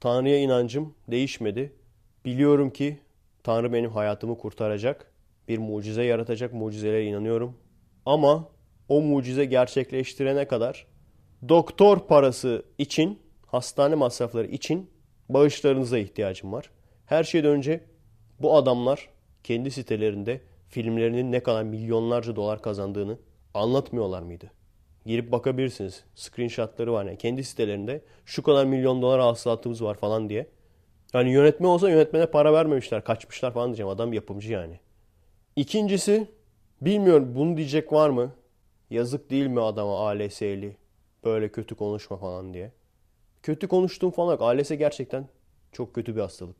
[0.00, 1.76] Tanrı'ya inancım değişmedi.
[2.24, 3.00] Biliyorum ki
[3.42, 5.12] Tanrı benim hayatımı kurtaracak.
[5.48, 7.56] Bir mucize yaratacak mucizelere inanıyorum.
[8.06, 8.48] Ama
[8.88, 10.86] o mucize gerçekleştirene kadar
[11.48, 14.90] doktor parası için, hastane masrafları için
[15.28, 16.70] bağışlarınıza ihtiyacım var.
[17.06, 17.84] Her şeyden önce
[18.40, 19.08] bu adamlar
[19.44, 23.18] kendi sitelerinde filmlerinin ne kadar milyonlarca dolar kazandığını
[23.54, 24.50] anlatmıyorlar mıydı?
[25.06, 26.04] Girip bakabilirsiniz.
[26.14, 27.18] Screenshotları var yani.
[27.18, 30.46] Kendi sitelerinde şu kadar milyon dolar hasılatımız var falan diye.
[31.14, 33.04] Yani yönetme olsa yönetmene para vermemişler.
[33.04, 33.88] Kaçmışlar falan diyeceğim.
[33.88, 34.80] Adam yapımcı yani.
[35.58, 36.28] İkincisi
[36.80, 38.32] bilmiyorum bunu diyecek var mı?
[38.90, 40.76] Yazık değil mi adama ALS'li?
[41.24, 42.72] Böyle kötü konuşma falan diye.
[43.42, 44.42] Kötü konuştuğum falan yok.
[44.42, 45.28] ALS gerçekten
[45.72, 46.56] çok kötü bir hastalık.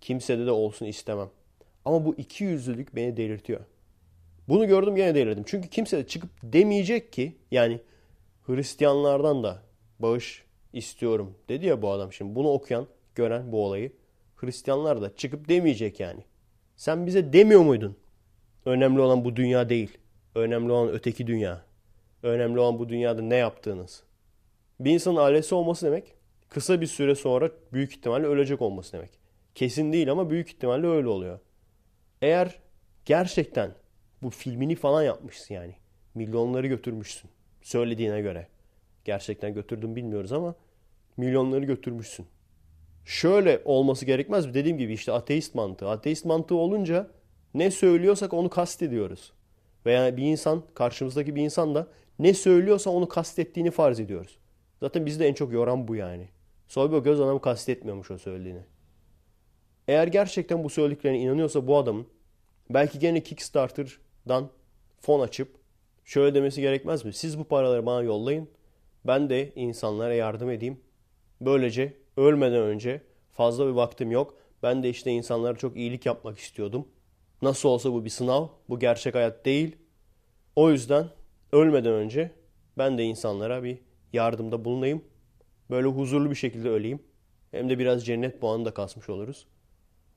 [0.00, 1.30] Kimsede de olsun istemem.
[1.84, 3.60] Ama bu iki yüzlülük beni delirtiyor.
[4.48, 5.44] Bunu gördüm gene delirdim.
[5.46, 7.80] Çünkü kimse de çıkıp demeyecek ki yani
[8.46, 9.62] Hristiyanlardan da
[9.98, 12.34] bağış istiyorum dedi ya bu adam şimdi.
[12.34, 13.92] Bunu okuyan, gören bu olayı
[14.36, 16.20] Hristiyanlar da çıkıp demeyecek yani.
[16.76, 17.96] Sen bize demiyor muydun?
[18.68, 19.98] Önemli olan bu dünya değil.
[20.34, 21.64] Önemli olan öteki dünya.
[22.22, 24.02] Önemli olan bu dünyada ne yaptığınız.
[24.80, 26.14] Bir insanın ailesi olması demek
[26.48, 29.10] kısa bir süre sonra büyük ihtimalle ölecek olması demek.
[29.54, 31.38] Kesin değil ama büyük ihtimalle öyle oluyor.
[32.22, 32.58] Eğer
[33.04, 33.70] gerçekten
[34.22, 35.74] bu filmini falan yapmışsın yani.
[36.14, 37.30] Milyonları götürmüşsün.
[37.62, 38.48] Söylediğine göre.
[39.04, 40.54] Gerçekten götürdüm bilmiyoruz ama
[41.16, 42.26] milyonları götürmüşsün.
[43.04, 44.54] Şöyle olması gerekmez mi?
[44.54, 45.88] Dediğim gibi işte ateist mantığı.
[45.88, 47.17] Ateist mantığı olunca
[47.54, 49.32] ne söylüyorsak onu kastediyoruz.
[49.86, 51.86] Veya bir insan, karşımızdaki bir insan da
[52.18, 54.38] ne söylüyorsa onu kastettiğini farz ediyoruz.
[54.80, 56.28] Zaten bizi de en çok yoran bu yani.
[56.76, 58.60] Bir göz adamı kastetmiyormuş o söylediğini.
[59.88, 62.06] Eğer gerçekten bu söylediklerine inanıyorsa bu adamın
[62.70, 64.50] belki gene Kickstarter'dan
[65.00, 65.48] fon açıp
[66.04, 67.12] şöyle demesi gerekmez mi?
[67.12, 68.48] Siz bu paraları bana yollayın.
[69.04, 70.80] Ben de insanlara yardım edeyim.
[71.40, 74.36] Böylece ölmeden önce fazla bir vaktim yok.
[74.62, 76.88] Ben de işte insanlara çok iyilik yapmak istiyordum.
[77.42, 78.48] Nasıl olsa bu bir sınav.
[78.68, 79.76] Bu gerçek hayat değil.
[80.56, 81.08] O yüzden
[81.52, 82.30] ölmeden önce
[82.78, 83.78] ben de insanlara bir
[84.12, 85.04] yardımda bulunayım.
[85.70, 87.02] Böyle huzurlu bir şekilde öleyim.
[87.50, 89.46] Hem de biraz cennet puanı da kasmış oluruz.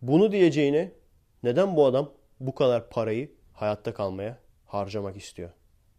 [0.02, 0.92] Bunu diyeceğine
[1.44, 5.50] neden bu adam bu kadar parayı hayatta kalmaya harcamak istiyor?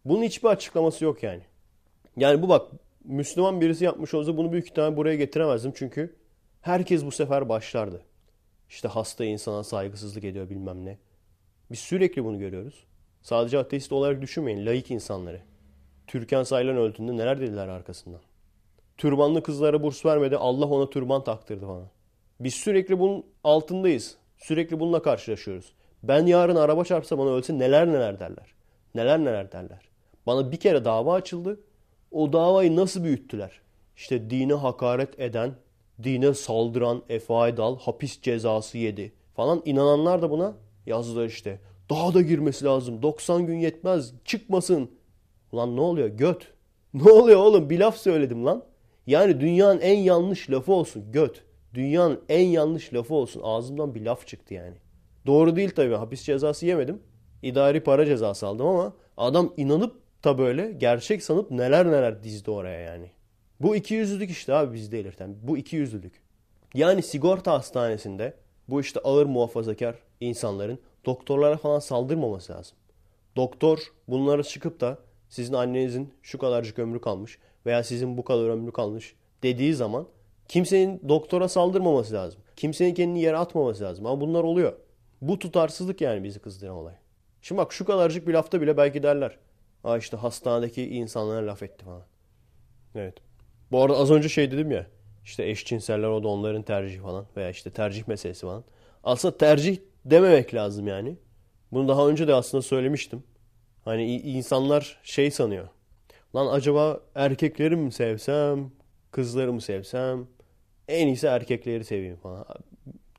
[0.05, 1.41] Bunun hiçbir açıklaması yok yani.
[2.17, 2.71] Yani bu bak
[3.03, 6.15] Müslüman birisi yapmış olsa bunu büyük ihtimalle buraya getiremezdim çünkü
[6.61, 8.01] herkes bu sefer başlardı.
[8.69, 10.97] İşte hasta insana saygısızlık ediyor bilmem ne.
[11.71, 12.83] Biz sürekli bunu görüyoruz.
[13.21, 14.65] Sadece ateist olarak düşünmeyin.
[14.65, 15.41] Laik insanları.
[16.07, 18.21] Türkan Saylan öldüğünde neler dediler arkasından.
[18.97, 20.37] Türbanlı kızlara burs vermedi.
[20.37, 21.87] Allah ona türban taktırdı falan.
[22.39, 24.17] Biz sürekli bunun altındayız.
[24.37, 25.73] Sürekli bununla karşılaşıyoruz.
[26.03, 28.53] Ben yarın araba çarpsa bana ölse neler neler derler.
[28.95, 29.89] Neler neler derler.
[30.27, 31.59] Bana bir kere dava açıldı.
[32.11, 33.61] O davayı nasıl büyüttüler?
[33.97, 35.55] İşte dine hakaret eden,
[36.03, 39.61] dine saldıran Efe Aydal hapis cezası yedi falan.
[39.65, 40.53] inananlar da buna
[40.85, 41.59] yazdılar işte.
[41.89, 43.01] Daha da girmesi lazım.
[43.01, 44.13] 90 gün yetmez.
[44.25, 44.91] Çıkmasın.
[45.51, 46.07] Ulan ne oluyor?
[46.07, 46.47] Göt.
[46.93, 47.69] Ne oluyor oğlum?
[47.69, 48.63] Bir laf söyledim lan.
[49.07, 51.11] Yani dünyanın en yanlış lafı olsun.
[51.11, 51.43] Göt.
[51.73, 53.41] Dünyanın en yanlış lafı olsun.
[53.43, 54.75] Ağzımdan bir laf çıktı yani.
[55.25, 55.95] Doğru değil tabii.
[55.95, 57.01] Hapis cezası yemedim.
[57.41, 62.79] İdari para cezası aldım ama adam inanıp da böyle gerçek sanıp neler neler dizdi oraya
[62.79, 63.11] yani.
[63.59, 65.35] Bu iki yüzlülük işte abi bizde ilirten.
[65.41, 66.21] Bu iki yüzlülük.
[66.73, 68.33] Yani sigorta hastanesinde
[68.69, 72.77] bu işte ağır muhafazakar insanların doktorlara falan saldırmaması lazım.
[73.35, 74.97] Doktor bunlara çıkıp da
[75.29, 80.07] sizin annenizin şu kadarcık ömrü kalmış veya sizin bu kadar ömrü kalmış dediği zaman
[80.47, 82.41] kimsenin doktora saldırmaması lazım.
[82.55, 84.05] Kimsenin kendini yere atmaması lazım.
[84.05, 84.73] Ama bunlar oluyor.
[85.21, 86.93] Bu tutarsızlık yani bizi kızdıran olay.
[87.41, 89.37] Şimdi bak şu kadarcık bir lafta bile belki derler.
[89.83, 92.03] Aa işte hastanedeki insanlara laf etti falan.
[92.95, 93.13] Evet.
[93.71, 94.87] Bu arada az önce şey dedim ya.
[95.25, 97.25] İşte eşcinseller o da onların tercihi falan.
[97.37, 98.63] Veya işte tercih meselesi falan.
[99.03, 101.17] Aslında tercih dememek lazım yani.
[101.71, 103.23] Bunu daha önce de aslında söylemiştim.
[103.85, 105.67] Hani insanlar şey sanıyor.
[106.35, 108.71] Lan acaba erkekleri mi sevsem,
[109.11, 110.27] kızları mı sevsem?
[110.87, 112.45] En iyisi erkekleri seveyim falan.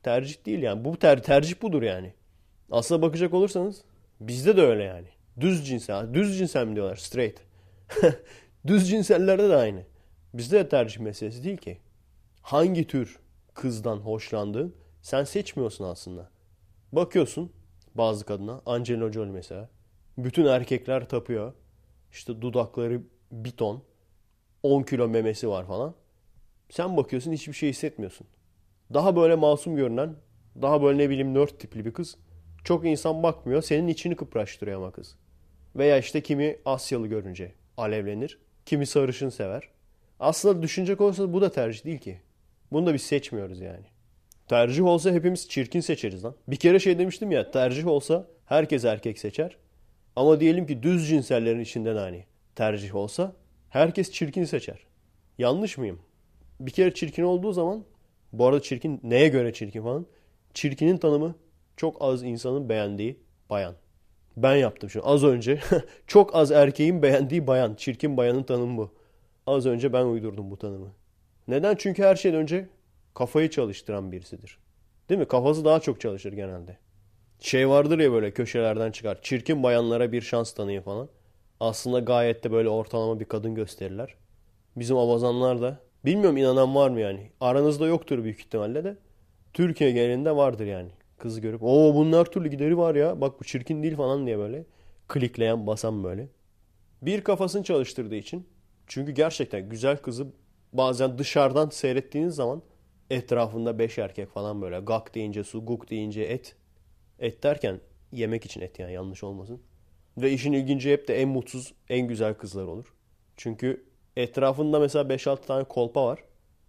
[0.03, 0.85] Tercih değil yani.
[0.85, 2.13] Bu ter tercih budur yani.
[2.71, 3.83] Aslına bakacak olursanız
[4.19, 5.07] bizde de öyle yani.
[5.39, 6.13] Düz cinsel.
[6.13, 6.95] Düz cinsel mi diyorlar?
[6.95, 7.41] Straight.
[8.67, 9.83] Düz cinsellerde de aynı.
[10.33, 11.77] Bizde de tercih meselesi değil ki.
[12.45, 13.19] Hangi tür
[13.53, 16.29] kızdan hoşlandığın sen seçmiyorsun aslında.
[16.91, 17.51] Bakıyorsun
[17.95, 19.69] bazı kadına Angelina Jolie mesela.
[20.17, 21.53] Bütün erkekler tapıyor.
[22.11, 23.83] İşte dudakları bir ton.
[24.63, 25.95] 10 kilo memesi var falan.
[26.69, 28.27] Sen bakıyorsun hiçbir şey hissetmiyorsun.
[28.93, 30.15] Daha böyle masum görünen,
[30.61, 32.17] daha böyle ne bileyim nerd tipli bir kız.
[32.63, 33.61] Çok insan bakmıyor.
[33.61, 35.15] Senin içini kıpraştırıyor ama kız.
[35.75, 38.39] Veya işte kimi Asyalı görünce alevlenir.
[38.65, 39.69] Kimi sarışın sever.
[40.19, 42.21] Aslında düşünecek olursa bu da tercih değil ki.
[42.71, 43.85] Bunu da biz seçmiyoruz yani.
[44.47, 46.35] Tercih olsa hepimiz çirkin seçeriz lan.
[46.47, 49.57] Bir kere şey demiştim ya tercih olsa herkes erkek seçer.
[50.15, 52.25] Ama diyelim ki düz cinsellerin içinden hani
[52.55, 53.33] tercih olsa
[53.69, 54.79] herkes çirkin seçer.
[55.37, 55.99] Yanlış mıyım?
[56.59, 57.83] Bir kere çirkin olduğu zaman
[58.33, 60.05] bu arada çirkin neye göre çirkin falan?
[60.53, 61.35] Çirkinin tanımı
[61.77, 63.75] çok az insanın beğendiği bayan.
[64.37, 65.59] Ben yaptım şu az önce.
[66.07, 67.75] çok az erkeğin beğendiği bayan.
[67.75, 68.91] Çirkin bayanın tanımı bu.
[69.47, 70.91] Az önce ben uydurdum bu tanımı.
[71.47, 71.75] Neden?
[71.75, 72.67] Çünkü her şeyden önce
[73.13, 74.57] kafayı çalıştıran birisidir.
[75.09, 75.27] Değil mi?
[75.27, 76.77] Kafası daha çok çalışır genelde.
[77.39, 79.19] Şey vardır ya böyle köşelerden çıkar.
[79.21, 81.09] Çirkin bayanlara bir şans tanıyın falan.
[81.59, 84.15] Aslında gayet de böyle ortalama bir kadın gösterirler.
[84.75, 87.31] Bizim abazanlar da bilmiyorum inanan var mı yani.
[87.41, 88.97] Aranızda yoktur büyük ihtimalle de.
[89.53, 90.89] Türkiye genelinde vardır yani.
[91.17, 93.21] Kızı görüp o bunun her türlü gideri var ya.
[93.21, 94.65] Bak bu çirkin değil falan diye böyle.
[95.07, 96.27] Klikleyen basan böyle.
[97.01, 98.47] Bir kafasını çalıştırdığı için.
[98.87, 100.27] Çünkü gerçekten güzel kızı
[100.77, 102.61] bazen dışarıdan seyrettiğiniz zaman
[103.09, 106.55] etrafında beş erkek falan böyle gak deyince su, guk deyince et.
[107.19, 107.79] Et derken
[108.11, 109.61] yemek için et yani yanlış olmasın.
[110.17, 112.93] Ve işin ilginci hep de en mutsuz, en güzel kızlar olur.
[113.37, 113.85] Çünkü
[114.17, 116.19] etrafında mesela 5-6 tane kolpa var.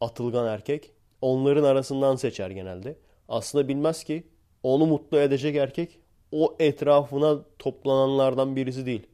[0.01, 0.93] Atılgan erkek.
[1.21, 2.97] Onların arasından seçer genelde.
[3.29, 4.27] Aslında bilmez ki
[4.63, 5.99] onu mutlu edecek erkek
[6.33, 9.07] o etrafına toplananlardan birisi değil.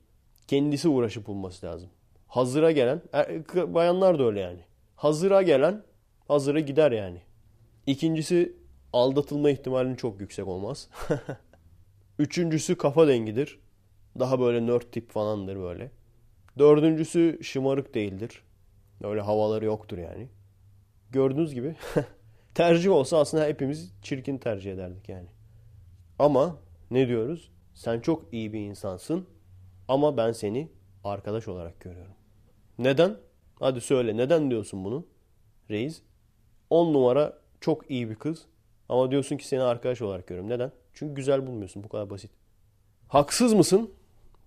[0.49, 1.91] Kendisi uğraşıp bulması lazım.
[2.27, 3.29] Hazıra gelen, er,
[3.75, 4.61] bayanlar da öyle yani.
[5.03, 5.83] Hazıra gelen
[6.29, 7.23] hazıra gider yani.
[7.87, 8.57] İkincisi
[8.93, 10.89] aldatılma ihtimalinin çok yüksek olmaz.
[12.19, 13.61] Üçüncüsü kafa dengidir.
[14.19, 15.91] Daha böyle nerd tip falandır böyle.
[16.59, 18.43] Dördüncüsü şımarık değildir.
[19.05, 20.29] Öyle havaları yoktur yani.
[21.11, 21.77] Gördüğünüz gibi
[22.55, 25.29] tercih olsa aslında hepimiz çirkin tercih ederdik yani.
[26.19, 26.57] Ama
[26.91, 27.51] ne diyoruz?
[27.75, 29.27] Sen çok iyi bir insansın
[29.89, 30.69] ama ben seni
[31.05, 32.15] arkadaş olarak görüyorum.
[32.79, 33.17] Neden?
[33.63, 35.05] Hadi söyle neden diyorsun bunu?
[35.71, 36.03] Reis
[36.71, 38.43] 10 numara çok iyi bir kız
[38.89, 40.51] ama diyorsun ki seni arkadaş olarak görüyorum.
[40.51, 40.73] Neden?
[40.95, 41.85] Çünkü güzel bulmuyorsun.
[41.85, 42.31] Bu kadar basit.
[43.09, 43.91] Haksız mısın?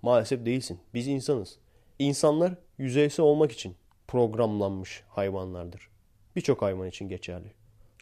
[0.01, 0.79] Maalesef değilsin.
[0.93, 1.57] Biz insanız.
[1.99, 3.75] İnsanlar yüzeysel olmak için
[4.07, 5.89] programlanmış hayvanlardır.
[6.35, 7.53] Birçok hayvan için geçerli.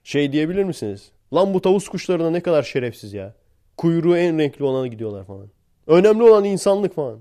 [0.04, 1.12] Şey diyebilir misiniz?
[1.34, 3.36] Lan bu tavus kuşlarına ne kadar şerefsiz ya.
[3.78, 5.50] Kuyruğu en renkli olana gidiyorlar falan.
[5.88, 7.20] Önemli olan insanlık falan.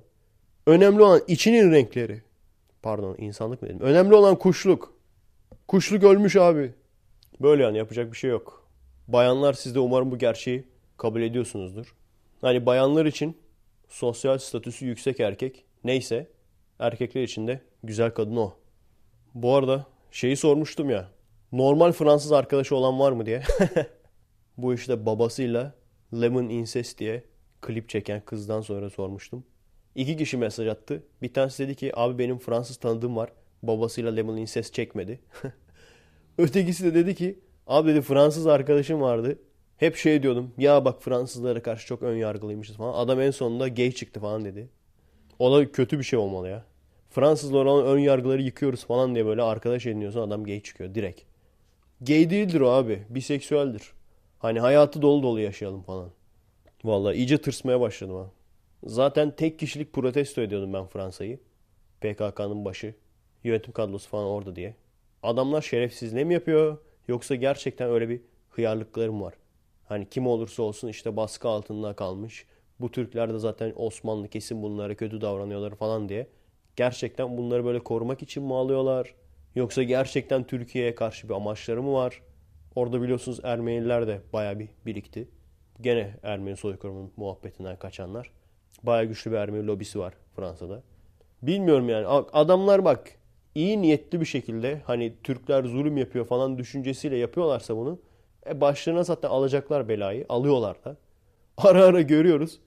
[0.66, 2.22] Önemli olan içinin renkleri.
[2.82, 3.80] Pardon insanlık mı dedim?
[3.80, 4.94] Önemli olan kuşluk.
[5.68, 6.74] Kuşluk ölmüş abi.
[7.40, 8.68] Böyle yani yapacak bir şey yok.
[9.08, 10.64] Bayanlar siz de umarım bu gerçeği
[10.96, 11.94] kabul ediyorsunuzdur.
[12.40, 13.36] Hani bayanlar için
[13.88, 16.30] sosyal statüsü yüksek erkek neyse
[16.78, 18.54] erkekler için de güzel kadın o.
[19.34, 21.08] Bu arada şeyi sormuştum ya.
[21.52, 23.42] Normal Fransız arkadaşı olan var mı diye.
[24.56, 25.74] bu işte babasıyla
[26.14, 27.24] Lemon Incest diye
[27.60, 29.44] klip çeken kızdan sonra sormuştum.
[29.94, 31.02] İki kişi mesaj attı.
[31.22, 33.32] Bir tanesi dedi ki abi benim Fransız tanıdığım var.
[33.62, 35.20] Babasıyla Lemon Incest çekmedi.
[36.38, 39.38] Ötekisi de dedi ki abi dedi Fransız arkadaşım vardı.
[39.76, 40.54] Hep şey diyordum.
[40.58, 42.94] Ya bak Fransızlara karşı çok ön yargılıymışız falan.
[42.94, 44.68] Adam en sonunda gay çıktı falan dedi.
[45.38, 46.64] O da kötü bir şey olmalı ya.
[47.10, 51.20] Fransızlar olan ön yargıları yıkıyoruz falan diye böyle arkadaş ediniyorsun adam gay çıkıyor direkt.
[52.00, 53.02] Gay değildir o abi.
[53.10, 53.92] Biseksüeldir.
[54.38, 56.10] Hani hayatı dolu dolu yaşayalım falan.
[56.84, 58.30] Vallahi iyice tırsmaya başladım ha.
[58.84, 61.38] Zaten tek kişilik protesto ediyordum ben Fransa'yı.
[62.00, 62.94] PKK'nın başı.
[63.44, 64.74] Yönetim kadrosu falan orada diye.
[65.22, 66.78] Adamlar şerefsizliğe mi yapıyor?
[67.08, 69.34] Yoksa gerçekten öyle bir hıyarlıkları mı var?
[69.84, 72.46] Hani kim olursa olsun işte baskı altında kalmış.
[72.80, 76.26] Bu Türkler de zaten Osmanlı kesin bunlara kötü davranıyorlar falan diye.
[76.76, 79.14] Gerçekten bunları böyle korumak için mi alıyorlar?
[79.54, 82.22] Yoksa gerçekten Türkiye'ye karşı bir amaçları mı var?
[82.74, 85.28] Orada biliyorsunuz Ermeniler de baya bir birikti.
[85.80, 88.30] Gene Ermeni soykırımının muhabbetinden kaçanlar.
[88.82, 90.82] Baya güçlü bir Ermeni lobisi var Fransa'da.
[91.42, 93.10] Bilmiyorum yani adamlar bak
[93.54, 97.98] iyi niyetli bir şekilde hani Türkler zulüm yapıyor falan düşüncesiyle yapıyorlarsa bunu
[98.46, 100.26] e başlarına zaten alacaklar belayı.
[100.28, 100.96] Alıyorlar da.
[101.56, 102.60] Ara ara görüyoruz.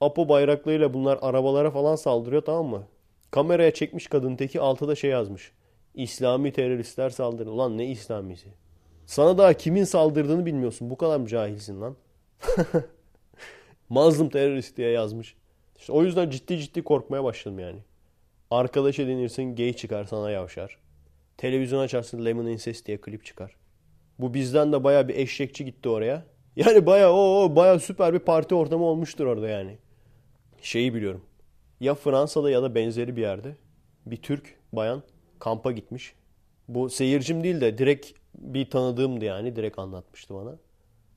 [0.00, 2.86] Apo bayraklarıyla bunlar arabalara falan saldırıyor tamam mı?
[3.30, 5.52] Kameraya çekmiş kadın teki altıda şey yazmış.
[5.94, 7.50] İslami teröristler saldırı.
[7.50, 8.48] Ulan ne İslamisi?
[9.06, 10.90] Sana daha kimin saldırdığını bilmiyorsun.
[10.90, 11.96] Bu kadar mı cahilsin lan?
[13.88, 15.36] Mazlum terörist diye yazmış.
[15.82, 17.78] İşte o yüzden ciddi ciddi korkmaya başladım yani.
[18.50, 20.78] Arkadaş edinirsin gay çıkar sana yavşar.
[21.36, 23.56] Televizyon açarsın Lemon Incest diye klip çıkar.
[24.18, 26.24] Bu bizden de baya bir eşekçi gitti oraya.
[26.56, 29.78] Yani baya o, baya süper bir parti ortamı olmuştur orada yani.
[30.60, 31.24] Şeyi biliyorum.
[31.80, 33.56] Ya Fransa'da ya da benzeri bir yerde
[34.06, 35.02] bir Türk bayan
[35.38, 36.14] kampa gitmiş.
[36.68, 39.56] Bu seyircim değil de direkt bir tanıdığımdı yani.
[39.56, 40.58] Direkt anlatmıştı bana.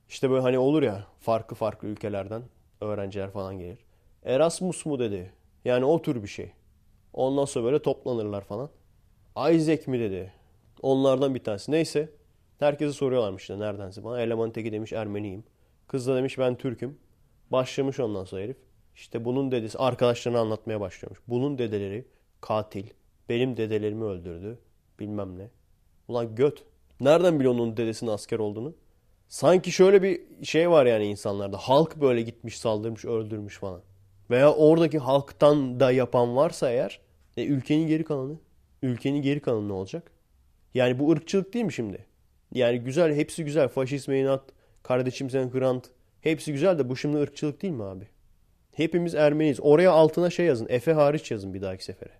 [0.08, 2.42] İşte böyle hani olur ya farklı farklı ülkelerden
[2.80, 3.85] öğrenciler falan gelir.
[4.26, 5.32] Erasmus mu dedi.
[5.64, 6.52] Yani o tür bir şey.
[7.12, 8.70] Ondan sonra böyle toplanırlar falan.
[9.52, 10.32] Isaac mi dedi.
[10.82, 11.72] Onlardan bir tanesi.
[11.72, 12.10] Neyse.
[12.58, 14.20] Herkese soruyorlarmış işte neredense bana.
[14.20, 15.44] Eleman teki demiş Ermeniyim.
[15.86, 16.98] Kız da demiş ben Türk'üm.
[17.50, 18.56] Başlamış ondan sonra herif.
[18.94, 21.18] İşte bunun dedesi arkadaşlarına anlatmaya başlıyormuş.
[21.28, 22.08] Bunun dedeleri
[22.40, 22.86] katil.
[23.28, 24.58] Benim dedelerimi öldürdü.
[25.00, 25.50] Bilmem ne.
[26.08, 26.64] Ulan göt.
[27.00, 28.74] Nereden biliyorsun onun dedesinin asker olduğunu?
[29.28, 31.56] Sanki şöyle bir şey var yani insanlarda.
[31.56, 33.82] Halk böyle gitmiş saldırmış öldürmüş falan.
[34.30, 37.00] Veya oradaki halktan da yapan varsa eğer
[37.36, 38.38] e, ülkenin geri kalanı.
[38.82, 40.10] Ülkenin geri kalanı ne olacak?
[40.74, 42.06] Yani bu ırkçılık değil mi şimdi?
[42.52, 43.68] Yani güzel hepsi güzel.
[43.68, 44.42] Faşist inat,
[44.82, 45.90] kardeşim sen Hrant.
[46.20, 48.08] Hepsi güzel de bu şimdi ırkçılık değil mi abi?
[48.72, 49.58] Hepimiz Ermeniyiz.
[49.62, 50.66] Oraya altına şey yazın.
[50.68, 52.12] Efe hariç yazın bir dahaki sefere.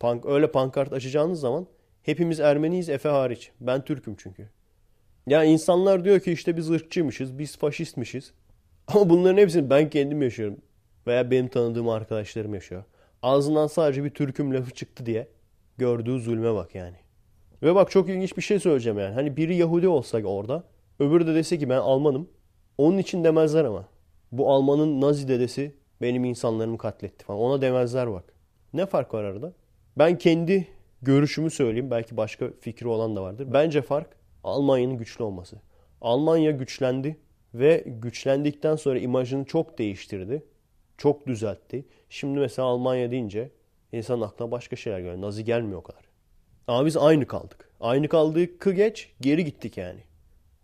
[0.00, 1.66] Pank, öyle pankart açacağınız zaman
[2.02, 3.50] hepimiz Ermeniyiz Efe hariç.
[3.60, 4.48] Ben Türk'üm çünkü.
[5.26, 8.32] Ya insanlar diyor ki işte biz ırkçıymışız, biz faşistmişiz.
[8.86, 10.58] Ama bunların hepsini ben kendim yaşıyorum.
[11.08, 12.84] Veya benim tanıdığım arkadaşlarım yaşıyor.
[13.22, 15.28] Ağzından sadece bir Türk'üm lafı çıktı diye
[15.78, 16.96] gördüğü zulme bak yani.
[17.62, 19.14] Ve bak çok ilginç bir şey söyleyeceğim yani.
[19.14, 20.64] Hani biri Yahudi olsa orada,
[20.98, 22.28] öbürü de dese ki ben Almanım.
[22.78, 23.84] Onun için demezler ama.
[24.32, 27.40] Bu Almanın Nazi dedesi benim insanlarımı katletti falan.
[27.40, 28.24] Ona demezler bak.
[28.72, 29.52] Ne fark var arada?
[29.98, 30.68] Ben kendi
[31.02, 31.90] görüşümü söyleyeyim.
[31.90, 33.48] Belki başka fikri olan da vardır.
[33.52, 35.56] Bence fark Almanya'nın güçlü olması.
[36.00, 37.16] Almanya güçlendi
[37.54, 40.42] ve güçlendikten sonra imajını çok değiştirdi.
[40.98, 41.84] Çok düzeltti.
[42.10, 43.50] Şimdi mesela Almanya deyince
[43.92, 45.20] insan aklına başka şeyler geliyor.
[45.20, 46.02] Nazi gelmiyor o kadar.
[46.66, 47.70] Ama biz aynı kaldık.
[47.80, 50.00] Aynı kaldık geç geri gittik yani.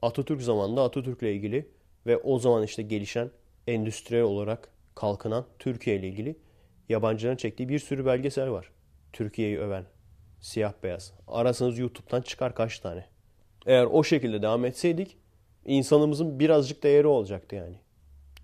[0.02, 1.68] Atatürk zamanında Atatürk'le ilgili
[2.06, 3.30] ve o zaman işte gelişen
[3.66, 6.38] endüstriyel olarak kalkınan Türkiye ile ilgili
[6.88, 8.70] yabancıların çektiği bir sürü belgesel var.
[9.12, 9.84] Türkiye'yi öven.
[10.40, 11.12] Siyah beyaz.
[11.28, 13.06] Arasanız YouTube'dan çıkar kaç tane.
[13.66, 15.16] Eğer o şekilde devam etseydik
[15.64, 17.76] insanımızın birazcık değeri olacaktı yani.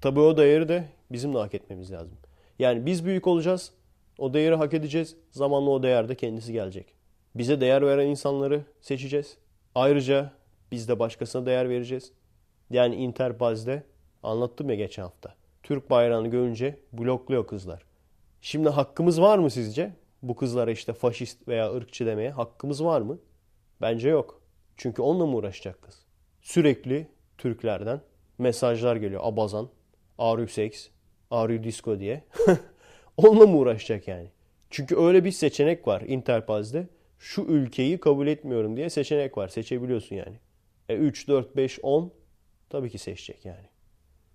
[0.00, 2.18] Tabii o değeri de bizim de hak etmemiz lazım.
[2.58, 3.72] Yani biz büyük olacağız.
[4.18, 5.16] O değeri hak edeceğiz.
[5.30, 6.94] Zamanla o değer de kendisi gelecek.
[7.34, 9.36] Bize değer veren insanları seçeceğiz.
[9.74, 10.32] Ayrıca
[10.72, 12.12] biz de başkasına değer vereceğiz.
[12.70, 13.82] Yani Interbaz'de
[14.22, 15.34] anlattım ya geçen hafta.
[15.62, 17.82] Türk bayrağını görünce blokluyor kızlar.
[18.40, 19.92] Şimdi hakkımız var mı sizce?
[20.22, 23.18] Bu kızlara işte faşist veya ırkçı demeye hakkımız var mı?
[23.80, 24.42] Bence yok.
[24.76, 26.06] Çünkü onunla mı uğraşacak kız?
[26.40, 28.00] Sürekli Türklerden
[28.38, 29.20] mesajlar geliyor.
[29.24, 29.68] Abazan,
[30.48, 30.90] sex,
[31.30, 32.24] Are disco diye.
[33.16, 34.28] onunla mı uğraşacak yani?
[34.70, 36.86] Çünkü öyle bir seçenek var Interpaz'de.
[37.18, 39.48] Şu ülkeyi kabul etmiyorum diye seçenek var.
[39.48, 40.36] Seçebiliyorsun yani.
[40.88, 42.12] E 3, 4, 5, 10
[42.70, 43.66] Tabii ki seçecek yani.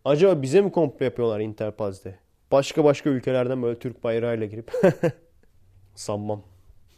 [0.06, 2.20] Acaba bize mi komplo yapıyorlar Interpaz'de?
[2.52, 4.72] Başka başka ülkelerden böyle Türk bayrağıyla girip
[5.96, 6.44] sanmam.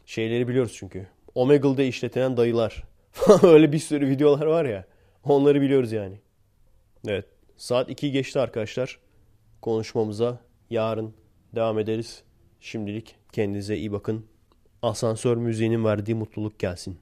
[0.05, 1.07] Şeyleri biliyoruz çünkü.
[1.35, 2.83] Omegle'da işletilen dayılar.
[3.43, 4.85] Öyle bir sürü videolar var ya.
[5.23, 6.19] Onları biliyoruz yani.
[7.07, 7.25] Evet.
[7.57, 8.99] Saat 2 geçti arkadaşlar.
[9.67, 11.13] Konuşmamıza yarın
[11.55, 12.23] devam ederiz.
[12.59, 14.25] Şimdilik kendinize iyi bakın.
[14.81, 16.97] Asansör müziğinin verdiği mutluluk gelsin.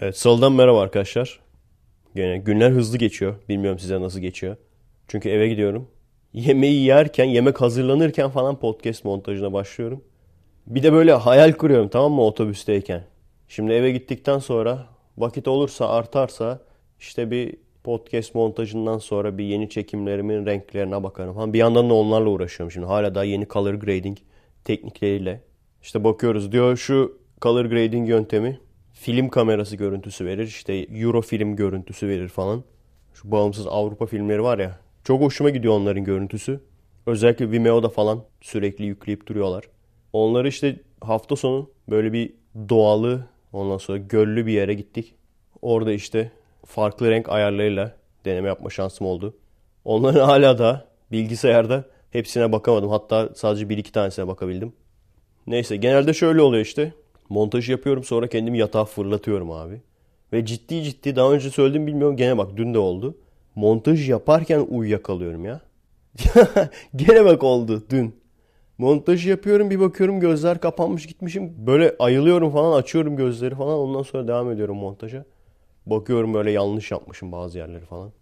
[0.00, 1.40] Evet, salıdan merhaba arkadaşlar.
[2.14, 3.34] Gene günler hızlı geçiyor.
[3.48, 4.56] Bilmiyorum size nasıl geçiyor.
[5.08, 5.88] Çünkü eve gidiyorum.
[6.32, 10.04] Yemeği yerken, yemek hazırlanırken falan podcast montajına başlıyorum.
[10.66, 13.09] Bir de böyle hayal kuruyorum tamam mı otobüsteyken.
[13.50, 14.86] Şimdi eve gittikten sonra
[15.18, 16.62] vakit olursa artarsa
[17.00, 21.36] işte bir podcast montajından sonra bir yeni çekimlerimin renklerine bakarım.
[21.36, 22.86] Ha, bir yandan da onlarla uğraşıyorum şimdi.
[22.86, 24.18] Hala daha yeni color grading
[24.64, 25.42] teknikleriyle.
[25.82, 28.60] İşte bakıyoruz diyor şu color grading yöntemi
[28.92, 30.46] film kamerası görüntüsü verir.
[30.46, 32.64] İşte Euro film görüntüsü verir falan.
[33.14, 34.78] Şu bağımsız Avrupa filmleri var ya.
[35.04, 36.60] Çok hoşuma gidiyor onların görüntüsü.
[37.06, 39.64] Özellikle Vimeo'da falan sürekli yükleyip duruyorlar.
[40.12, 42.32] Onları işte hafta sonu böyle bir
[42.68, 45.14] doğalı ondan sonra göllü bir yere gittik.
[45.62, 46.30] Orada işte
[46.66, 49.36] farklı renk ayarlarıyla deneme yapma şansım oldu.
[49.84, 52.90] Onların hala da bilgisayarda hepsine bakamadım.
[52.90, 54.72] Hatta sadece bir iki tanesine bakabildim.
[55.46, 56.92] Neyse genelde şöyle oluyor işte.
[57.28, 59.80] Montaj yapıyorum sonra kendimi yatağa fırlatıyorum abi.
[60.32, 63.16] Ve ciddi ciddi daha önce söyledim bilmiyorum gene bak dün de oldu.
[63.54, 65.60] Montaj yaparken uyuyakalıyorum ya.
[66.96, 68.19] gene bak oldu dün.
[68.80, 71.66] Montajı yapıyorum bir bakıyorum gözler kapanmış gitmişim.
[71.66, 75.24] Böyle ayılıyorum falan açıyorum gözleri falan ondan sonra devam ediyorum montaja.
[75.86, 78.12] Bakıyorum böyle yanlış yapmışım bazı yerleri falan.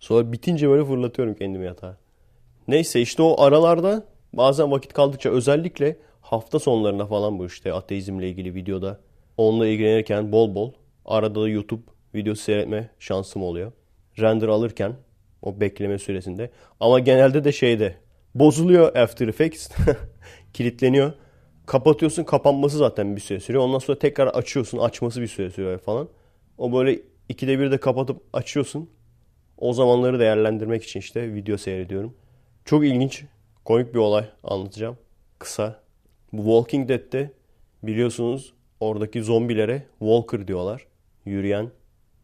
[0.00, 1.96] Sonra bitince böyle fırlatıyorum kendimi yatağa.
[2.68, 8.54] Neyse işte o aralarda bazen vakit kaldıkça özellikle hafta sonlarına falan bu işte ateizmle ilgili
[8.54, 9.00] videoda
[9.36, 10.72] onunla ilgilenirken bol bol
[11.04, 11.82] arada da YouTube
[12.14, 13.72] videosu seyretme şansım oluyor.
[14.18, 14.92] Render alırken
[15.42, 18.05] o bekleme süresinde ama genelde de şeyde
[18.38, 19.68] bozuluyor After Effects
[20.52, 21.12] kilitleniyor.
[21.66, 23.64] Kapatıyorsun kapanması zaten bir süre sürüyor.
[23.64, 26.08] Ondan sonra tekrar açıyorsun açması bir süre sürüyor falan.
[26.58, 28.90] O böyle ikide bir de kapatıp açıyorsun.
[29.58, 32.14] O zamanları değerlendirmek için işte video seyrediyorum.
[32.64, 33.24] Çok ilginç,
[33.64, 34.98] komik bir olay anlatacağım.
[35.38, 35.80] Kısa.
[36.32, 37.30] Bu Walking Dead'te
[37.82, 40.86] biliyorsunuz oradaki zombilere Walker diyorlar.
[41.24, 41.70] Yürüyen.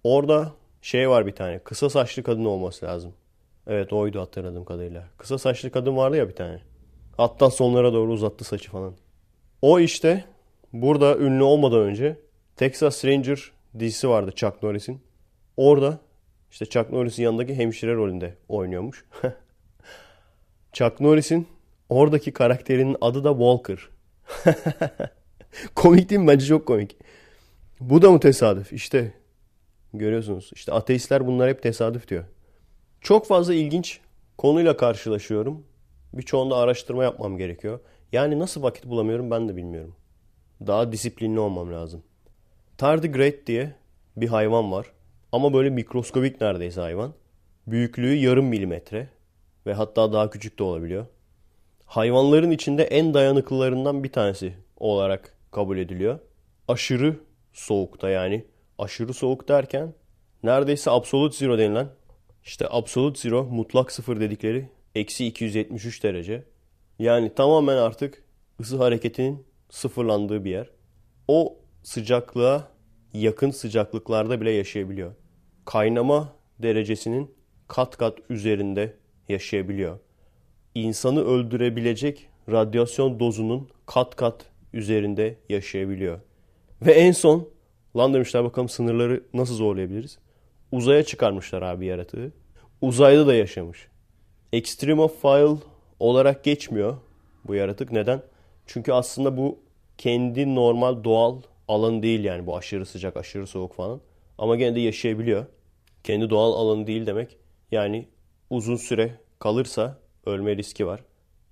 [0.05, 1.59] Orada şey var bir tane.
[1.59, 3.13] Kısa saçlı kadın olması lazım.
[3.67, 5.09] Evet oydu hatırladığım kadarıyla.
[5.19, 6.61] Kısa saçlı kadın vardı ya bir tane.
[7.17, 8.95] Hatta sonlara doğru uzattı saçı falan.
[9.63, 10.25] O işte
[10.73, 12.17] burada ünlü olmadan önce
[12.57, 15.01] Texas Ranger dizisi vardı Chuck Norris'in.
[15.57, 15.99] Orada
[16.51, 19.05] işte Chuck Norris'in yanındaki hemşire rolünde oynuyormuş.
[20.73, 21.49] Chuck Norris'in
[21.89, 23.89] oradaki karakterinin adı da Walker.
[25.75, 26.29] komik değil mi?
[26.29, 26.97] Bence çok komik.
[27.81, 28.73] Bu da mı tesadüf?
[28.73, 29.13] İşte
[29.95, 30.51] görüyorsunuz.
[30.55, 32.25] İşte ateistler bunlar hep tesadüf diyor.
[33.03, 34.01] Çok fazla ilginç
[34.39, 35.67] konuyla karşılaşıyorum.
[36.13, 37.81] Birçoğunda araştırma yapmam gerekiyor.
[38.13, 39.95] Yani nasıl vakit bulamıyorum ben de bilmiyorum.
[40.67, 42.03] Daha disiplinli olmam lazım.
[42.79, 43.75] Tardigrade diye
[44.17, 44.87] bir hayvan var.
[45.33, 47.13] Ama böyle mikroskobik neredeyse hayvan.
[47.67, 49.09] Büyüklüğü yarım milimetre
[49.67, 51.07] ve hatta daha küçük de olabiliyor.
[51.87, 56.19] Hayvanların içinde en dayanıklılarından bir tanesi olarak kabul ediliyor.
[56.69, 57.17] Aşırı
[57.53, 58.45] soğukta yani
[58.79, 59.95] aşırı soğuk derken
[60.43, 61.89] neredeyse absolute zero denilen
[62.45, 66.45] işte absolute zero mutlak sıfır dedikleri eksi 273 derece.
[66.99, 68.25] Yani tamamen artık
[68.61, 70.71] ısı hareketinin sıfırlandığı bir yer.
[71.29, 72.69] O sıcaklığa
[73.15, 75.15] yakın sıcaklıklarda bile yaşayabiliyor.
[75.65, 77.35] Kaynama derecesinin
[77.69, 78.95] kat kat üzerinde
[79.29, 79.99] yaşayabiliyor.
[80.75, 86.21] İnsanı öldürebilecek radyasyon dozunun kat kat üzerinde yaşayabiliyor.
[86.83, 87.49] Ve en son
[87.97, 90.19] lan demişler bakalım sınırları nasıl zorlayabiliriz?
[90.73, 92.33] Uzaya çıkarmışlar abi yaratığı.
[92.81, 93.89] Uzayda da yaşamış.
[94.53, 95.57] Extremophile
[96.01, 96.97] olarak geçmiyor
[97.45, 97.93] bu yaratık.
[97.93, 98.23] Neden?
[98.67, 99.59] Çünkü aslında bu
[99.99, 104.01] kendi normal doğal alanı değil yani bu aşırı sıcak, aşırı soğuk falan.
[104.39, 105.47] Ama gene de yaşayabiliyor.
[106.05, 107.37] Kendi doğal alanı değil demek.
[107.71, 108.09] Yani
[108.51, 111.01] uzun süre kalırsa ölme riski var.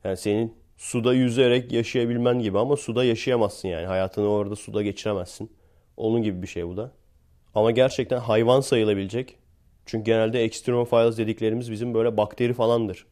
[0.04, 3.86] Yani senin suda yüzerek yaşayabilmen gibi ama suda yaşayamazsın yani.
[3.86, 5.52] Hayatını orada suda geçiremezsin.
[5.96, 6.92] Onun gibi bir şey bu da.
[7.54, 9.36] Ama gerçekten hayvan sayılabilecek.
[9.86, 13.06] Çünkü genelde extremophiles dediklerimiz bizim böyle bakteri falandır.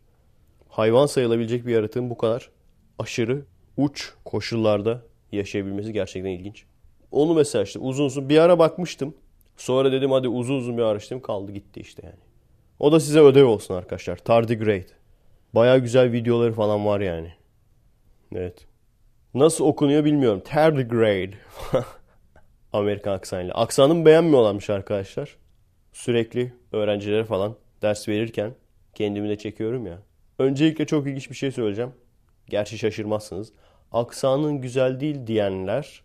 [0.68, 2.50] Hayvan sayılabilecek bir yaratığın bu kadar
[2.98, 3.44] aşırı
[3.76, 6.64] uç koşullarda yaşayabilmesi gerçekten ilginç.
[7.10, 9.14] Onu mesela işte uzun uzun bir ara bakmıştım.
[9.56, 12.18] Sonra dedim hadi uzun uzun bir araştırdım kaldı gitti işte yani.
[12.78, 14.16] O da size ödev olsun arkadaşlar.
[14.16, 14.86] Tardigrade.
[15.54, 17.32] Baya güzel videoları falan var yani.
[18.34, 18.66] Evet.
[19.34, 20.42] Nasıl okunuyor bilmiyorum.
[20.44, 21.30] Tardigrade.
[22.72, 23.54] Amerikan aksanıyla.
[23.54, 25.36] Aksanımı beğenmiyorlarmış arkadaşlar.
[25.92, 28.54] Sürekli öğrencilere falan ders verirken
[28.94, 29.98] kendimi de çekiyorum ya.
[30.38, 31.92] Öncelikle çok ilginç bir şey söyleyeceğim.
[32.48, 33.52] Gerçi şaşırmazsınız.
[33.92, 36.02] Aksanın güzel değil diyenler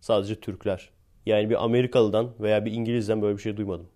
[0.00, 0.90] sadece Türkler.
[1.26, 3.88] Yani bir Amerikalıdan veya bir İngilizden böyle bir şey duymadım.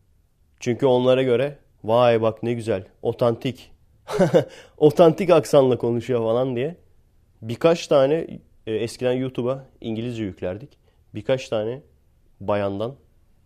[0.60, 3.72] Çünkü onlara göre vay bak ne güzel, otantik,
[4.76, 6.76] otantik aksanla konuşuyor falan diye
[7.42, 8.26] birkaç tane
[8.66, 10.78] e, eskiden YouTube'a İngilizce yüklerdik.
[11.14, 11.82] Birkaç tane
[12.40, 12.96] bayandan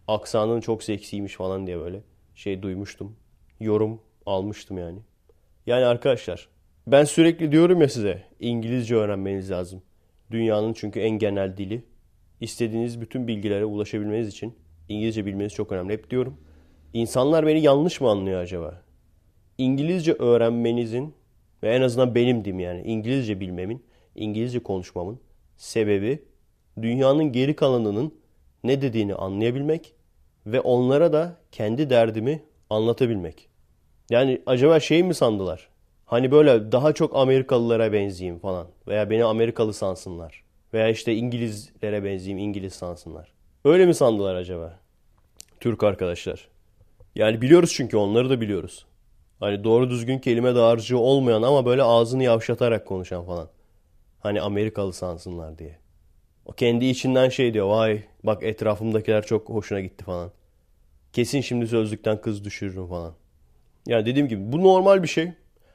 [0.09, 2.01] aksanın çok seksiymiş falan diye böyle
[2.35, 3.17] şey duymuştum.
[3.61, 4.99] Yorum almıştım yani.
[5.67, 6.49] Yani arkadaşlar
[6.87, 9.83] ben sürekli diyorum ya size İngilizce öğrenmeniz lazım.
[10.31, 11.85] Dünyanın çünkü en genel dili.
[12.41, 14.55] İstediğiniz bütün bilgilere ulaşabilmeniz için
[14.89, 15.93] İngilizce bilmeniz çok önemli.
[15.93, 16.37] Hep diyorum.
[16.93, 18.83] İnsanlar beni yanlış mı anlıyor acaba?
[19.59, 21.15] İngilizce öğrenmenizin
[21.63, 23.85] ve en azından benim diyeyim yani İngilizce bilmemin,
[24.15, 25.21] İngilizce konuşmamın
[25.57, 26.25] sebebi
[26.83, 28.15] dünyanın geri kalanının
[28.65, 29.95] ne dediğini anlayabilmek
[30.47, 33.49] ve onlara da kendi derdimi anlatabilmek.
[34.11, 35.69] Yani acaba şey mi sandılar?
[36.07, 40.45] Hani böyle daha çok Amerikalılara benzeyeyim falan veya beni Amerikalı sansınlar
[40.75, 43.33] veya işte İngilizlere benzeyeyim İngiliz sansınlar.
[43.65, 44.79] Öyle mi sandılar acaba?
[45.61, 46.49] Türk arkadaşlar.
[47.15, 48.87] Yani biliyoruz çünkü onları da biliyoruz.
[49.41, 53.49] Hani doğru düzgün kelime dağarcığı olmayan ama böyle ağzını yavşatarak konuşan falan.
[54.21, 55.79] Hani Amerikalı sansınlar diye.
[56.53, 57.69] O kendi içinden şey diyor.
[57.69, 60.31] Vay bak etrafımdakiler çok hoşuna gitti falan.
[61.13, 63.13] Kesin şimdi sözlükten kız düşürürüm falan.
[63.87, 65.33] Yani dediğim gibi bu normal bir şey.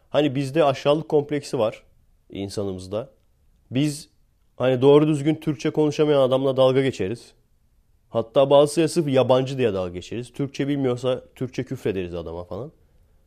[0.09, 1.83] Hani bizde aşağılık kompleksi var
[2.29, 3.09] insanımızda.
[3.71, 4.09] Biz
[4.57, 7.31] hani doğru düzgün Türkçe konuşamayan adamla dalga geçeriz.
[8.09, 10.33] Hatta bazısı sırf yabancı diye dalga geçeriz.
[10.33, 12.71] Türkçe bilmiyorsa Türkçe küfrederiz adama falan.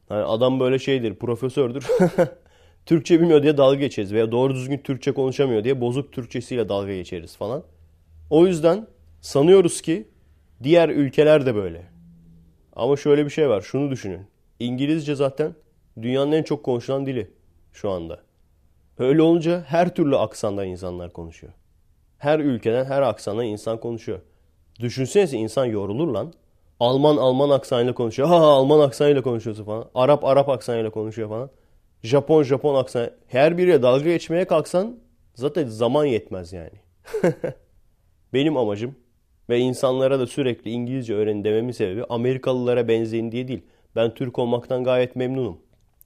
[0.08, 1.86] Hani adam böyle şeydir, profesördür.
[2.86, 7.36] Türkçe bilmiyor diye dalga geçeriz veya doğru düzgün Türkçe konuşamıyor diye bozuk Türkçesiyle dalga geçeriz
[7.36, 7.62] falan.
[8.30, 8.86] O yüzden
[9.20, 10.08] sanıyoruz ki
[10.62, 11.82] diğer ülkeler de böyle.
[12.76, 13.60] Ama şöyle bir şey var.
[13.60, 14.26] Şunu düşünün.
[14.60, 15.54] İngilizce zaten
[16.02, 17.30] dünyanın en çok konuşulan dili
[17.72, 18.20] şu anda.
[18.98, 21.52] Öyle olunca her türlü aksandan insanlar konuşuyor.
[22.18, 24.20] Her ülkeden her aksandan insan konuşuyor.
[24.80, 26.32] Düşünsenize insan yorulur lan.
[26.80, 28.28] Alman Alman aksanıyla konuşuyor.
[28.28, 29.90] Ha Alman aksanıyla konuşuyorsun falan.
[29.94, 31.50] Arap Arap aksanıyla konuşuyor falan.
[32.02, 33.10] Japon Japon aksan.
[33.26, 34.98] Her biriyle dalga geçmeye kalksan
[35.34, 36.80] zaten zaman yetmez yani.
[38.32, 38.96] Benim amacım
[39.48, 43.62] ve insanlara da sürekli İngilizce öğrenin dememin sebebi Amerikalılara benzeyin diye değil.
[43.96, 45.58] Ben Türk olmaktan gayet memnunum.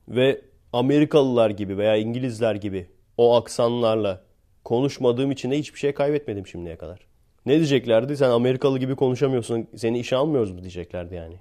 [0.09, 0.41] Ve
[0.73, 2.87] Amerikalılar gibi veya İngilizler gibi
[3.17, 4.25] o aksanlarla
[4.65, 7.07] konuşmadığım için de hiçbir şey kaybetmedim şimdiye kadar.
[7.47, 8.17] Ne diyeceklerdi?
[8.17, 9.67] Sen Amerikalı gibi konuşamıyorsun.
[9.77, 11.41] Seni işe almıyoruz mu diyeceklerdi yani.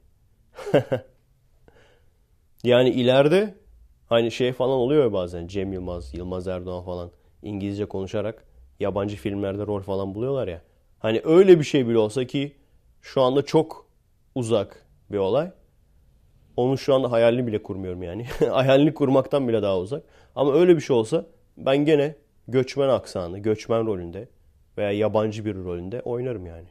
[2.63, 3.53] yani ileride
[4.07, 5.47] hani şey falan oluyor bazen.
[5.47, 8.45] Cem Yılmaz, Yılmaz Erdoğan falan İngilizce konuşarak
[8.79, 10.61] yabancı filmlerde rol falan buluyorlar ya.
[10.99, 12.55] Hani öyle bir şey bile olsa ki
[13.01, 13.85] şu anda çok
[14.35, 15.51] uzak bir olay.
[16.57, 18.25] Onun şu anda hayalini bile kurmuyorum yani.
[18.51, 20.03] hayalini kurmaktan bile daha uzak.
[20.35, 21.25] Ama öyle bir şey olsa
[21.57, 22.15] ben gene
[22.47, 24.27] göçmen aksanı, göçmen rolünde
[24.77, 26.67] veya yabancı bir rolünde oynarım yani.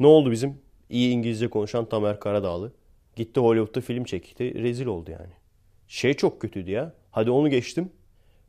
[0.00, 0.58] Ne oldu bizim
[0.90, 2.72] iyi İngilizce konuşan Tamer Karadağlı?
[3.16, 4.62] Gitti Hollywood'da film çekti.
[4.62, 5.32] Rezil oldu yani.
[5.94, 6.92] Şey çok kötüydü ya.
[7.10, 7.90] Hadi onu geçtim.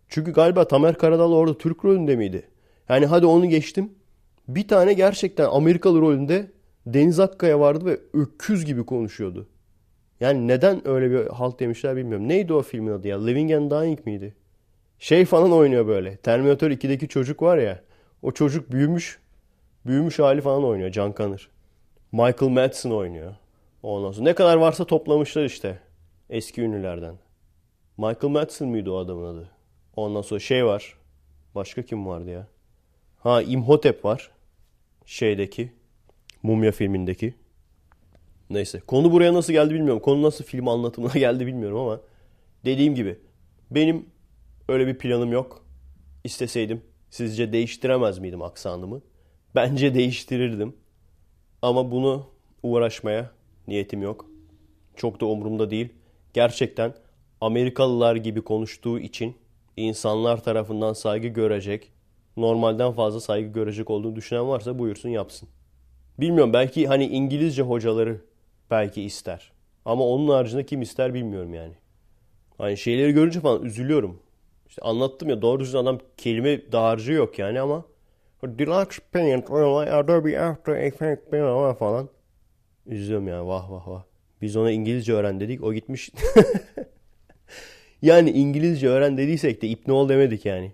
[0.09, 2.49] Çünkü galiba Tamer Karadağlı orada Türk rolünde miydi?
[2.89, 3.91] Yani hadi onu geçtim.
[4.47, 6.51] Bir tane gerçekten Amerikalı rolünde
[6.85, 9.47] Deniz Akkaya vardı ve öküz gibi konuşuyordu.
[10.19, 12.27] Yani neden öyle bir halt demişler bilmiyorum.
[12.27, 13.25] Neydi o filmin adı ya?
[13.25, 14.35] Living and Dying miydi?
[14.99, 16.17] Şey falan oynuyor böyle.
[16.17, 17.81] Terminator 2'deki çocuk var ya.
[18.21, 19.19] O çocuk büyümüş.
[19.85, 20.91] Büyümüş hali falan oynuyor.
[20.91, 21.49] Can Kanır.
[22.11, 23.35] Michael Madsen oynuyor.
[23.83, 25.79] Ondan sonra ne kadar varsa toplamışlar işte.
[26.29, 27.24] Eski ünlülerden.
[27.97, 29.49] Michael Madsen miydi o adamın adı?
[29.95, 30.97] Ondan sonra şey var.
[31.55, 32.47] Başka kim vardı ya?
[33.19, 34.31] Ha Imhotep var.
[35.05, 35.71] Şeydeki.
[36.43, 37.33] Mumya filmindeki.
[38.49, 38.79] Neyse.
[38.79, 40.01] Konu buraya nasıl geldi bilmiyorum.
[40.01, 42.01] Konu nasıl film anlatımına geldi bilmiyorum ama
[42.65, 43.19] dediğim gibi
[43.71, 44.05] benim
[44.69, 45.65] öyle bir planım yok.
[46.23, 49.01] İsteseydim sizce değiştiremez miydim aksanımı?
[49.55, 50.75] Bence değiştirirdim.
[51.61, 52.27] Ama bunu
[52.63, 53.31] uğraşmaya
[53.67, 54.25] niyetim yok.
[54.95, 55.89] Çok da umurumda değil.
[56.33, 56.93] Gerçekten
[57.45, 59.35] Amerikalılar gibi konuştuğu için
[59.77, 61.91] insanlar tarafından saygı görecek,
[62.37, 65.49] normalden fazla saygı görecek olduğunu düşünen varsa buyursun yapsın.
[66.19, 68.21] Bilmiyorum belki hani İngilizce hocaları
[68.71, 69.51] belki ister.
[69.85, 71.73] Ama onun haricinde kim ister bilmiyorum yani.
[72.57, 74.19] Hani şeyleri görünce falan üzülüyorum.
[74.69, 77.85] İşte anlattım ya doğru düzgün adam kelime dağarcığı yok yani ama
[78.43, 82.09] Deluxe Paint, Adobe After Effects falan.
[82.85, 84.03] Üzülüyorum yani vah vah vah.
[84.41, 86.09] Biz ona İngilizce öğren dedik o gitmiş.
[88.01, 90.71] yani İngilizce öğren dediysek de ipne ol demedik yani.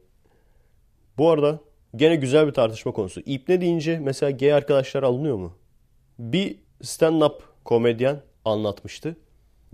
[1.17, 1.59] Bu arada
[1.95, 3.21] Gene güzel bir tartışma konusu.
[3.25, 5.53] İpne deyince mesela gay arkadaşlar alınıyor mu?
[6.19, 9.17] Bir stand-up komedyen anlatmıştı.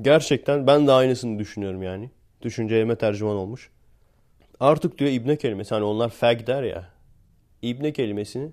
[0.01, 2.11] Gerçekten ben de aynısını düşünüyorum yani.
[2.41, 3.71] Düşüncelerime tercüman olmuş.
[4.59, 6.89] Artık diyor ibne kelimesi hani onlar fag der ya.
[7.61, 8.51] İbne kelimesini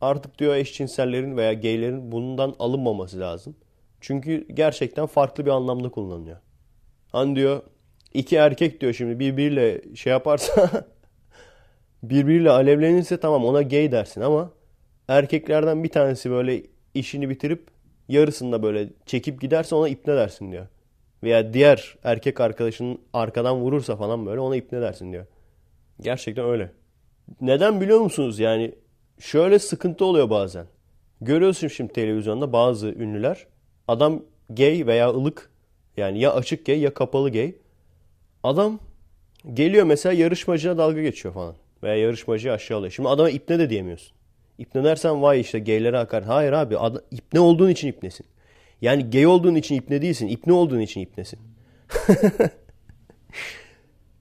[0.00, 3.56] artık diyor eşcinsellerin veya gaylerin bundan alınmaması lazım.
[4.00, 6.36] Çünkü gerçekten farklı bir anlamda kullanılıyor.
[7.12, 7.62] Hani diyor
[8.14, 10.70] iki erkek diyor şimdi birbiriyle şey yaparsa
[12.02, 14.50] birbiriyle alevlenirse tamam ona gay dersin ama
[15.08, 16.62] erkeklerden bir tanesi böyle
[16.94, 17.68] işini bitirip
[18.08, 20.66] yarısında böyle çekip giderse ona ipne dersin diyor.
[21.22, 25.26] Veya diğer erkek arkadaşının arkadan vurursa falan böyle ona ipne dersin diyor.
[26.00, 26.72] Gerçekten öyle.
[27.40, 28.38] Neden biliyor musunuz?
[28.38, 28.74] Yani
[29.18, 30.66] şöyle sıkıntı oluyor bazen.
[31.20, 33.46] Görüyorsun şimdi televizyonda bazı ünlüler.
[33.88, 35.50] Adam gay veya ılık
[35.96, 37.54] yani ya açık gay ya kapalı gay.
[38.44, 38.78] Adam
[39.54, 41.54] geliyor mesela yarışmacıya dalga geçiyor falan.
[41.82, 42.92] Veya yarışmacıyı aşağılıyor.
[42.92, 44.16] Şimdi adama ipne de diyemiyorsun.
[44.58, 46.24] İpne dersen vay işte gaylere akar.
[46.24, 48.26] Hayır abi ad- ipne olduğun için ipnesin.
[48.80, 50.28] Yani gay olduğun için ipne değilsin.
[50.28, 51.38] İpne olduğun için ipnesin.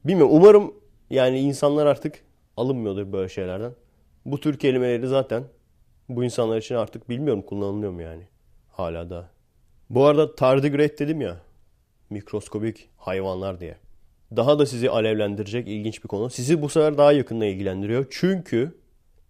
[0.06, 0.36] Bilmiyorum.
[0.36, 0.74] Umarım
[1.10, 2.24] yani insanlar artık
[2.58, 3.72] alınmıyordur böyle şeylerden.
[4.26, 5.44] Bu tür kelimeleri zaten
[6.10, 8.24] bu insanlar için artık bilmiyorum kullanılıyor mu yani.
[8.72, 9.30] Hala da.
[9.90, 11.38] Bu arada tardigrade dedim ya.
[12.10, 13.83] Mikroskobik hayvanlar diye.
[14.36, 16.30] Daha da sizi alevlendirecek ilginç bir konu.
[16.30, 18.06] Sizi bu sefer daha yakından ilgilendiriyor.
[18.10, 18.78] Çünkü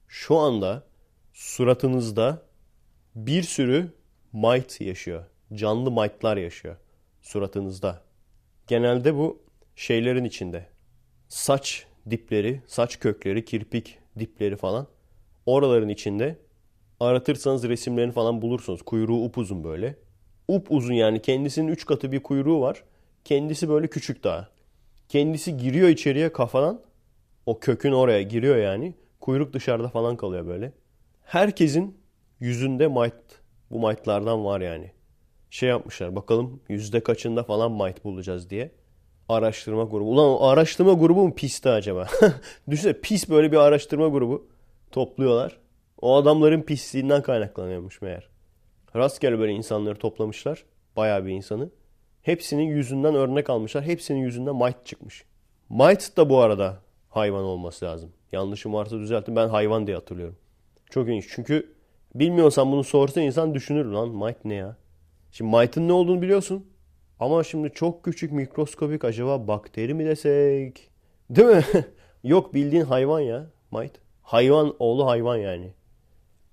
[0.08, 0.84] şu anda
[1.34, 2.41] suratınızda
[3.16, 3.91] bir sürü
[4.34, 5.24] mite yaşıyor.
[5.54, 6.76] Canlı mite'lar yaşıyor
[7.24, 8.01] suratınızda.
[8.68, 9.41] Genelde bu
[9.76, 10.66] şeylerin içinde.
[11.28, 14.88] Saç dipleri, saç kökleri, kirpik dipleri falan.
[15.45, 16.38] Oraların içinde
[16.99, 18.82] aratırsanız resimlerini falan bulursunuz.
[18.82, 19.95] Kuyruğu upuzun böyle.
[20.47, 22.84] Upuzun yani kendisinin 3 katı bir kuyruğu var.
[23.26, 24.53] Kendisi böyle küçük daha.
[25.14, 26.82] Kendisi giriyor içeriye kafadan.
[27.45, 28.93] O kökün oraya giriyor yani.
[29.20, 30.74] Kuyruk dışarıda falan kalıyor böyle.
[31.24, 31.97] Herkesin
[32.39, 33.18] yüzünde mite,
[33.72, 34.91] bu mite'lardan var yani.
[35.49, 38.72] Şey yapmışlar bakalım yüzde kaçında falan mite bulacağız diye.
[39.30, 40.09] Araştırma grubu.
[40.09, 42.07] Ulan o araştırma grubu mu pisti acaba?
[42.70, 44.47] Düşünsene pis böyle bir araştırma grubu
[44.91, 45.57] topluyorlar.
[46.01, 48.30] O adamların pisliğinden kaynaklanıyormuş meğer.
[48.95, 50.64] Rastgele böyle insanları toplamışlar.
[50.95, 51.70] Bayağı bir insanı.
[52.24, 53.84] Hepsinin yüzünden örnek almışlar.
[53.84, 55.26] Hepsinin yüzünden mite çıkmış.
[55.69, 56.78] Mite da bu arada
[57.09, 58.11] hayvan olması lazım.
[58.32, 59.36] Yanlışım varsa düzeltin.
[59.36, 60.36] Ben hayvan diye hatırlıyorum.
[60.89, 61.26] Çok ilginç.
[61.30, 61.74] Çünkü
[62.15, 64.78] bilmiyorsan bunu sorsa insan düşünür lan mite ne ya?
[65.32, 66.65] Şimdi mite'ın ne olduğunu biliyorsun.
[67.19, 70.89] Ama şimdi çok küçük mikroskopik acaba bakteri mi desek?
[71.30, 71.63] Değil mi?
[72.24, 73.99] Yok bildiğin hayvan ya mite.
[74.21, 75.74] Hayvan oğlu hayvan yani.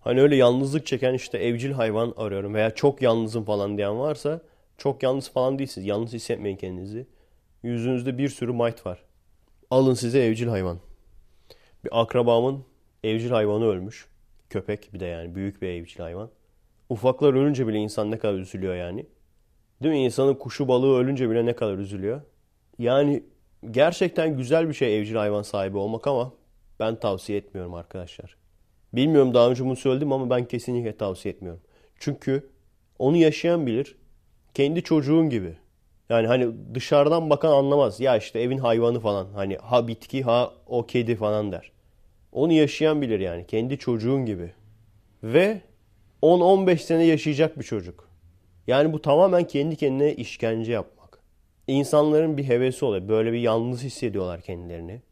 [0.01, 4.41] Hani öyle yalnızlık çeken işte evcil hayvan arıyorum veya çok yalnızım falan diyen varsa
[4.81, 5.87] çok yalnız falan değilsiniz.
[5.87, 7.07] Yalnız hissetmeyin kendinizi.
[7.63, 9.05] Yüzünüzde bir sürü mite var.
[9.71, 10.79] Alın size evcil hayvan.
[11.85, 12.65] Bir akrabamın
[13.05, 14.09] evcil hayvanı ölmüş.
[14.51, 16.31] Köpek bir de yani büyük bir evcil hayvan.
[16.89, 19.07] Ufaklar ölünce bile insan ne kadar üzülüyor yani.
[19.83, 20.05] Değil mi?
[20.05, 22.21] İnsanın kuşu balığı ölünce bile ne kadar üzülüyor.
[22.79, 23.23] Yani
[23.71, 26.33] gerçekten güzel bir şey evcil hayvan sahibi olmak ama
[26.81, 28.37] ben tavsiye etmiyorum arkadaşlar.
[28.93, 31.63] Bilmiyorum daha önce bunu söyledim ama ben kesinlikle tavsiye etmiyorum.
[31.99, 32.51] Çünkü
[32.99, 34.00] onu yaşayan bilir.
[34.55, 35.57] Kendi çocuğun gibi.
[36.09, 38.01] Yani hani dışarıdan bakan anlamaz.
[38.01, 39.27] Ya işte evin hayvanı falan.
[39.35, 41.73] Hani ha bitki ha o kedi falan der.
[42.33, 43.47] Onu yaşayan bilir yani.
[43.47, 44.53] Kendi çocuğun gibi.
[45.23, 45.61] Ve
[46.23, 48.09] 10-15 sene yaşayacak bir çocuk.
[48.67, 51.19] Yani bu tamamen kendi kendine işkence yapmak.
[51.69, 53.09] İnsanların bir hevesi oluyor.
[53.09, 55.03] Böyle bir yalnız hissediyorlar kendilerini.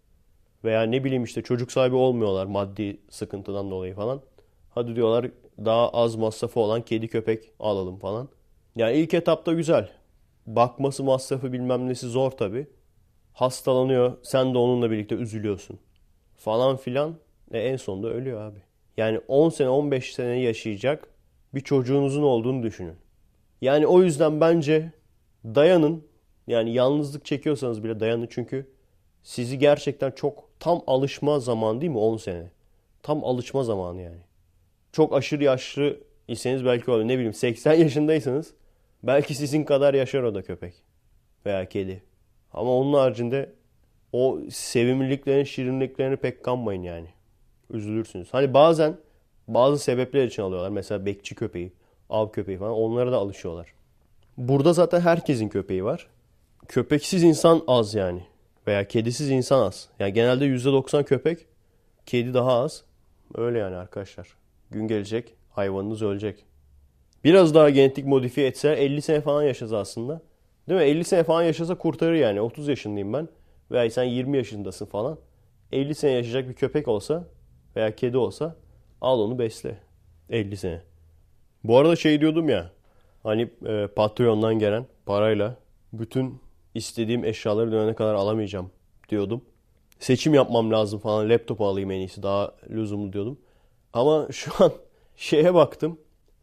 [0.64, 4.20] Veya ne bileyim işte çocuk sahibi olmuyorlar maddi sıkıntıdan dolayı falan.
[4.70, 8.28] Hadi diyorlar daha az masrafı olan kedi köpek alalım falan.
[8.78, 9.88] Yani ilk etapta güzel.
[10.46, 12.66] Bakması masrafı bilmem nesi zor tabi.
[13.32, 15.78] Hastalanıyor sen de onunla birlikte üzülüyorsun.
[16.36, 17.14] Falan filan.
[17.52, 18.58] E en sonunda ölüyor abi.
[18.96, 21.08] Yani 10 sene 15 sene yaşayacak
[21.54, 22.96] bir çocuğunuzun olduğunu düşünün.
[23.60, 24.92] Yani o yüzden bence
[25.44, 26.04] dayanın.
[26.46, 28.70] Yani yalnızlık çekiyorsanız bile dayanın çünkü
[29.22, 32.50] sizi gerçekten çok tam alışma zamanı değil mi 10 sene?
[33.02, 34.20] Tam alışma zamanı yani.
[34.92, 37.04] Çok aşırı yaşlı iseniz belki olur.
[37.04, 38.54] Ne bileyim 80 yaşındaysanız
[39.02, 40.74] belki sizin kadar yaşar o da köpek
[41.46, 42.02] veya kedi.
[42.52, 43.52] Ama onun haricinde
[44.12, 47.08] o sevimliliklerin, şirinliklerini pek kanmayın yani.
[47.70, 48.34] Üzülürsünüz.
[48.34, 48.96] Hani bazen
[49.48, 50.70] bazı sebepler için alıyorlar.
[50.70, 51.72] Mesela bekçi köpeği,
[52.10, 52.72] av köpeği falan.
[52.72, 53.66] Onlara da alışıyorlar.
[54.36, 56.06] Burada zaten herkesin köpeği var.
[56.68, 58.22] Köpeksiz insan az yani.
[58.66, 59.88] Veya kedisiz insan az.
[59.98, 61.46] Yani genelde %90 köpek,
[62.06, 62.84] kedi daha az.
[63.34, 64.28] Öyle yani arkadaşlar.
[64.70, 66.44] Gün gelecek, hayvanınız ölecek.
[67.24, 70.20] Biraz daha genetik modifiye etseler 50 sene falan yaşasa aslında.
[70.68, 70.86] Değil mi?
[70.86, 72.40] 50 sene falan yaşasa kurtarır yani.
[72.40, 73.28] 30 yaşındayım ben.
[73.70, 75.18] Veya sen 20 yaşındasın falan.
[75.72, 77.24] 50 sene yaşayacak bir köpek olsa
[77.76, 78.56] veya kedi olsa
[79.00, 79.78] al onu besle.
[80.30, 80.82] 50 sene.
[81.64, 82.70] Bu arada şey diyordum ya
[83.22, 85.56] hani e, Patreon'dan gelen parayla
[85.92, 86.40] bütün
[86.74, 88.70] istediğim eşyaları dönene kadar alamayacağım
[89.08, 89.44] diyordum.
[89.98, 93.38] Seçim yapmam lazım falan laptop alayım en iyisi daha lüzumlu diyordum.
[93.92, 94.72] Ama şu an
[95.16, 95.98] şeye baktım.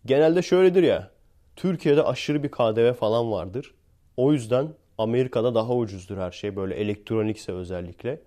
[0.06, 1.12] Genelde şöyledir ya.
[1.56, 3.74] Türkiye'de aşırı bir KDV falan vardır.
[4.18, 6.56] O yüzden Amerika'da daha ucuzdur her şey.
[6.56, 8.22] Böyle elektronikse özellikle.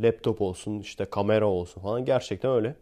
[0.00, 2.04] Laptop olsun işte kamera olsun falan.
[2.04, 2.76] Gerçekten öyle.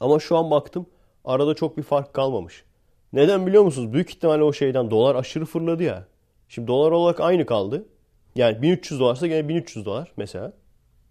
[0.00, 0.86] Ama şu an baktım
[1.24, 2.64] arada çok bir fark kalmamış.
[3.12, 3.92] Neden biliyor musunuz?
[3.92, 6.06] Büyük ihtimalle o şeyden dolar aşırı fırladı ya.
[6.48, 7.86] Şimdi dolar olarak aynı kaldı.
[8.34, 10.52] Yani 1300 dolarsa gene 1300 dolar mesela.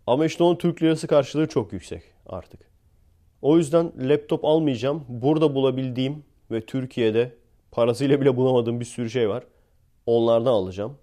[0.08, 2.60] Ama işte onun Türk lirası karşılığı çok yüksek artık.
[3.42, 5.06] O yüzden laptop almayacağım.
[5.10, 7.36] Burada bulabildiğim ve Türkiye'de
[7.72, 9.44] parasıyla bile bulamadığım bir sürü şey var.
[10.06, 10.98] Onlardan alacağım.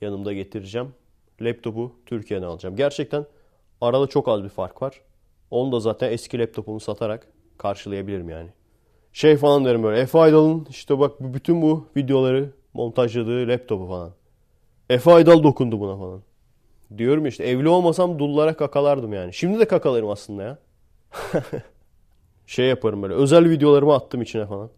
[0.00, 0.88] Yanımda getireceğim.
[1.40, 2.76] Laptopu Türkiye'den alacağım.
[2.76, 3.26] Gerçekten
[3.80, 5.00] arada çok az bir fark var.
[5.50, 7.28] Onu da zaten eski laptopumu satarak
[7.58, 8.48] karşılayabilirim yani.
[9.12, 10.00] Şey falan derim böyle.
[10.00, 14.12] Efe Aydal'ın işte bak bütün bu videoları montajladığı laptopu falan.
[14.90, 16.22] Efe Aydal dokundu buna falan.
[16.98, 19.34] Diyorum işte evli olmasam dullara kakalardım yani.
[19.34, 20.58] Şimdi de kakalarım aslında ya.
[22.46, 23.14] şey yaparım böyle.
[23.14, 24.70] Özel videolarımı attım içine falan.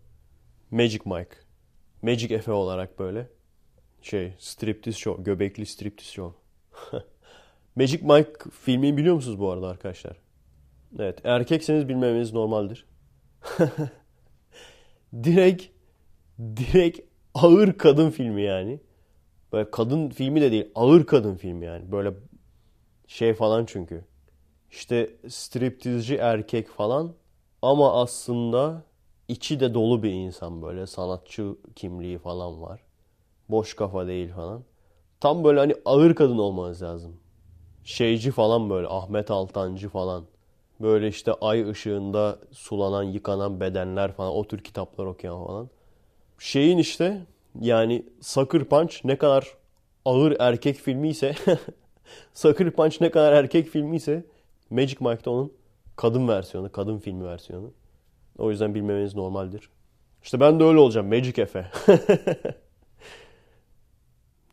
[0.71, 1.37] Magic Mike.
[2.03, 3.29] Magic Efe olarak böyle.
[4.03, 5.23] Şey striptiz show.
[5.23, 6.39] Göbekli striptiz show.
[7.77, 8.33] Magic Mike
[8.65, 10.17] filmini biliyor musunuz bu arada arkadaşlar?
[10.99, 11.19] Evet.
[11.25, 12.87] Erkekseniz bilmemeniz normaldir.
[15.25, 15.65] direkt
[16.39, 17.01] direkt
[17.35, 18.81] ağır kadın filmi yani.
[19.53, 20.71] Böyle kadın filmi de değil.
[20.75, 21.93] Ağır kadın filmi yani.
[21.93, 22.15] Böyle
[23.07, 24.05] şey falan çünkü.
[24.71, 27.15] İşte striptizci erkek falan.
[27.63, 28.83] Ama aslında
[29.29, 30.87] içi de dolu bir insan böyle.
[30.87, 32.81] Sanatçı kimliği falan var.
[33.49, 34.63] Boş kafa değil falan.
[35.21, 37.17] Tam böyle hani ağır kadın olmanız lazım.
[37.85, 38.89] Şeyci falan böyle.
[38.89, 40.25] Ahmet Altancı falan.
[40.81, 44.33] Böyle işte ay ışığında sulanan, yıkanan bedenler falan.
[44.33, 45.69] O tür kitaplar okuyan falan.
[46.39, 47.27] Şeyin işte
[47.61, 49.57] yani Sucker Punch ne kadar
[50.05, 51.35] ağır erkek filmi ise
[52.35, 54.25] Sucker Punch ne kadar erkek filmi ise
[54.71, 55.53] Magic Mike'da onun
[55.97, 57.73] kadın versiyonu, kadın filmi versiyonu.
[58.39, 59.71] O yüzden bilmemeniz normaldir.
[60.23, 61.07] İşte ben de öyle olacağım.
[61.07, 61.67] Magic Efe.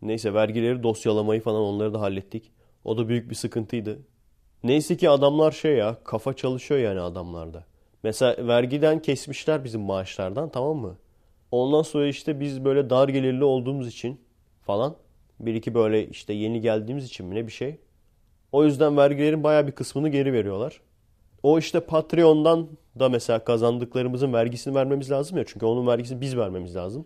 [0.02, 2.52] Neyse vergileri dosyalamayı falan onları da hallettik.
[2.84, 4.00] O da büyük bir sıkıntıydı.
[4.64, 7.66] Neyse ki adamlar şey ya kafa çalışıyor yani adamlarda.
[8.04, 10.98] Mesela vergiden kesmişler bizim maaşlardan tamam mı?
[11.52, 14.22] Ondan sonra işte biz böyle dar gelirli olduğumuz için
[14.62, 14.96] falan
[15.40, 17.78] bir iki böyle işte yeni geldiğimiz için mi ne bir şey.
[18.52, 20.82] O yüzden vergilerin baya bir kısmını geri veriyorlar.
[21.44, 22.68] O işte Patreon'dan
[23.00, 25.44] da mesela kazandıklarımızın vergisini vermemiz lazım ya.
[25.48, 27.06] Çünkü onun vergisini biz vermemiz lazım.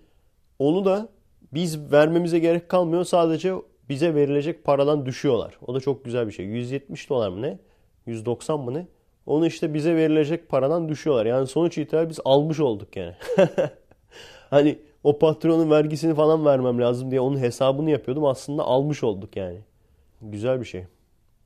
[0.59, 1.09] Onu da
[1.53, 3.03] biz vermemize gerek kalmıyor.
[3.03, 3.53] Sadece
[3.89, 5.57] bize verilecek paradan düşüyorlar.
[5.67, 6.45] O da çok güzel bir şey.
[6.45, 7.59] 170 dolar mı ne?
[8.05, 8.88] 190 mı ne?
[9.25, 11.25] Onu işte bize verilecek paradan düşüyorlar.
[11.25, 13.13] Yani sonuç itibariyle biz almış olduk yani.
[14.49, 18.25] hani o patronun vergisini falan vermem lazım diye onun hesabını yapıyordum.
[18.25, 19.59] Aslında almış olduk yani.
[20.21, 20.85] Güzel bir şey.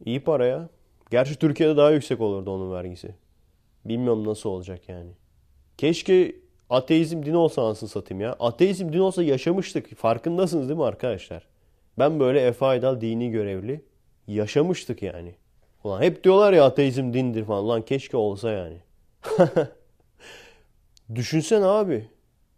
[0.05, 0.69] İyi para ya.
[1.11, 3.15] Gerçi Türkiye'de daha yüksek olurdu onun vergisi.
[3.85, 5.11] Bilmiyorum nasıl olacak yani.
[5.77, 6.35] Keşke
[6.69, 8.35] ateizm dini olsa anasını satayım ya.
[8.39, 9.95] Ateizm dini olsa yaşamıştık.
[9.95, 11.47] Farkındasınız değil mi arkadaşlar?
[11.99, 13.81] Ben böyle Efe Aydal dini görevli
[14.27, 15.35] yaşamıştık yani.
[15.83, 17.69] Ulan hep diyorlar ya ateizm dindir falan.
[17.69, 18.77] Lan keşke olsa yani.
[21.15, 22.09] Düşünsene abi.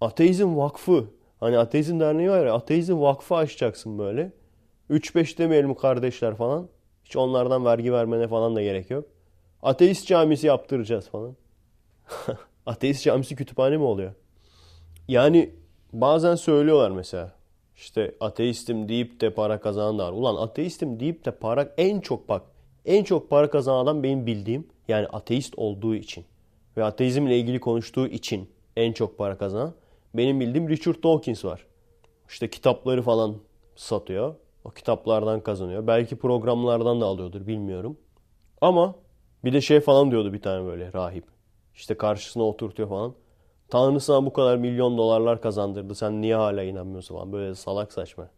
[0.02, 1.06] Ateizm vakfı.
[1.40, 2.54] Hani ateizm derneği var ya.
[2.54, 4.32] Ateizm vakfı açacaksın böyle.
[4.90, 6.70] 3-5 demeyelim kardeşler falan.
[7.06, 9.06] Hiç onlardan vergi vermene falan da gerek yok.
[9.62, 11.36] Ateist camisi yaptıracağız falan.
[12.66, 14.14] Ateist camisi kütüphane mi oluyor?
[15.08, 15.54] Yani
[15.94, 17.36] bazen söylüyorlar mesela.
[17.76, 20.12] İşte ateistim deyip de para kazanan da var.
[20.12, 22.42] Ulan ateistim deyip de para en çok bak
[22.86, 26.26] en çok para kazanan benim bildiğim yani ateist olduğu için
[26.78, 29.74] ve ateizmle ilgili konuştuğu için en çok para kazanan
[30.14, 31.66] benim bildiğim Richard Dawkins var.
[32.30, 33.36] İşte kitapları falan
[33.76, 34.36] satıyor.
[34.66, 35.88] O kitaplardan kazanıyor.
[35.88, 37.98] Belki programlardan da alıyordur bilmiyorum.
[38.62, 38.96] Ama
[39.44, 41.26] bir de şey falan diyordu bir tane böyle rahip.
[41.76, 43.14] İşte karşısına oturtuyor falan.
[43.70, 45.96] Tanrı sana bu kadar milyon dolarlar kazandırdı.
[45.96, 47.34] Sen niye hala inanmıyorsun falan.
[47.34, 48.30] Böyle salak saçma.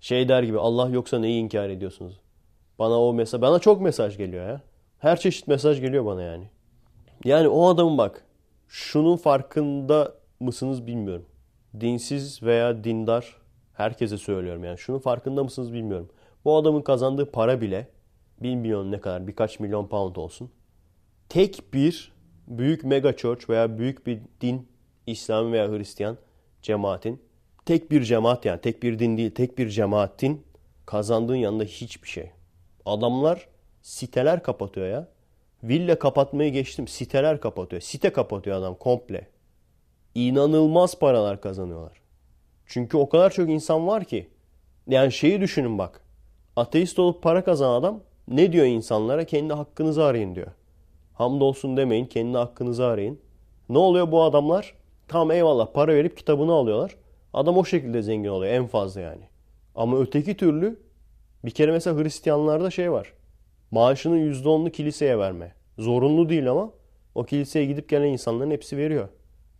[0.00, 2.20] Şey der gibi Allah yoksa neyi inkar ediyorsunuz?
[2.78, 4.60] Bana o mesaj, bana çok mesaj geliyor ya.
[4.98, 6.50] Her çeşit mesaj geliyor bana yani.
[7.24, 8.24] Yani o adamın bak
[8.68, 11.26] şunun farkında mısınız bilmiyorum.
[11.80, 13.36] Dinsiz veya dindar
[13.80, 14.78] herkese söylüyorum yani.
[14.78, 16.08] Şunun farkında mısınız bilmiyorum.
[16.44, 17.88] Bu adamın kazandığı para bile
[18.42, 20.50] bilmiyorum ne kadar birkaç milyon pound olsun.
[21.28, 22.12] Tek bir
[22.48, 24.68] büyük mega church veya büyük bir din
[25.06, 26.16] İslam veya Hristiyan
[26.62, 27.22] cemaatin
[27.66, 30.46] tek bir cemaat yani tek bir din değil tek bir cemaatin
[30.86, 32.30] kazandığın yanında hiçbir şey.
[32.86, 33.48] Adamlar
[33.82, 35.08] siteler kapatıyor ya.
[35.62, 36.88] Villa kapatmayı geçtim.
[36.88, 37.82] Siteler kapatıyor.
[37.82, 39.28] Site kapatıyor adam komple.
[40.14, 41.99] İnanılmaz paralar kazanıyorlar.
[42.70, 44.28] Çünkü o kadar çok insan var ki.
[44.86, 46.00] Yani şeyi düşünün bak.
[46.56, 49.24] Ateist olup para kazanan adam ne diyor insanlara?
[49.24, 50.52] Kendi hakkınızı arayın diyor.
[51.14, 53.20] Hamdolsun demeyin, kendi hakkınızı arayın.
[53.68, 54.74] Ne oluyor bu adamlar?
[55.08, 56.96] Tamam eyvallah para verip kitabını alıyorlar.
[57.34, 59.22] Adam o şekilde zengin oluyor en fazla yani.
[59.74, 60.80] Ama öteki türlü
[61.44, 63.12] bir kere mesela Hristiyanlarda şey var.
[63.70, 65.54] Maaşının %10'unu kiliseye verme.
[65.78, 66.70] Zorunlu değil ama
[67.14, 69.08] o kiliseye gidip gelen insanların hepsi veriyor.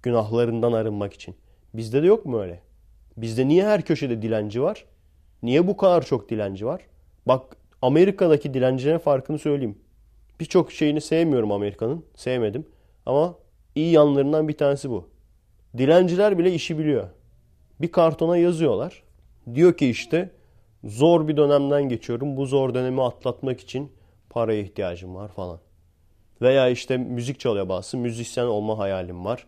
[0.03, 1.35] Günahlarından arınmak için.
[1.75, 2.70] Bizde de yok mu öyle?
[3.17, 4.85] Bizde niye her köşede dilenci var?
[5.43, 6.81] Niye bu kadar çok dilenci var?
[7.27, 9.79] Bak Amerika'daki dilencilerin farkını söyleyeyim.
[10.41, 12.05] Birçok şeyini sevmiyorum Amerika'nın.
[12.15, 12.67] Sevmedim.
[13.07, 13.35] Ama
[13.75, 15.09] iyi yanlarından bir tanesi bu.
[15.79, 17.09] Dilenciler bile işi biliyor.
[17.81, 19.03] Bir kartona yazıyorlar.
[19.55, 20.31] Diyor ki işte
[20.85, 22.37] zor bir dönemden geçiyorum.
[22.37, 23.93] Bu zor dönemi atlatmak için
[24.31, 25.59] paraya ihtiyacım var falan.
[26.43, 27.97] Veya işte müzik çalıyor bazısı.
[27.97, 29.47] Müzisyen olma hayalim var.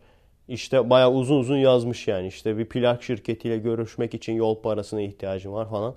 [0.53, 2.26] İşte bayağı uzun uzun yazmış yani.
[2.26, 5.94] İşte bir plak şirketiyle görüşmek için yol parasına ihtiyacım var falan.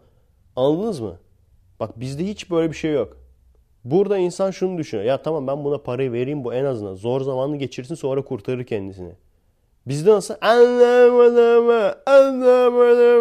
[0.56, 1.20] Anladınız mı?
[1.80, 3.18] Bak bizde hiç böyle bir şey yok.
[3.84, 5.08] Burada insan şunu düşünüyor.
[5.08, 6.96] Ya tamam ben buna parayı vereyim bu en azından.
[6.96, 9.12] Zor zamanını geçirsin sonra kurtarır kendisini.
[9.88, 10.36] Bizde nasıl?
[10.42, 11.66] Anlamadım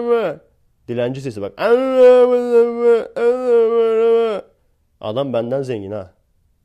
[0.05, 0.41] mı?
[0.89, 1.61] Dilenci sesi bak.
[1.61, 3.07] Anlamadım mı?
[5.01, 6.14] Adam benden zengin ha.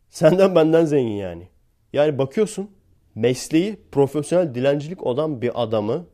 [0.09, 1.47] Senden benden zengin yani.
[1.93, 2.78] Yani bakıyorsun
[3.15, 6.05] mesleği profesyonel dilencilik olan bir adamı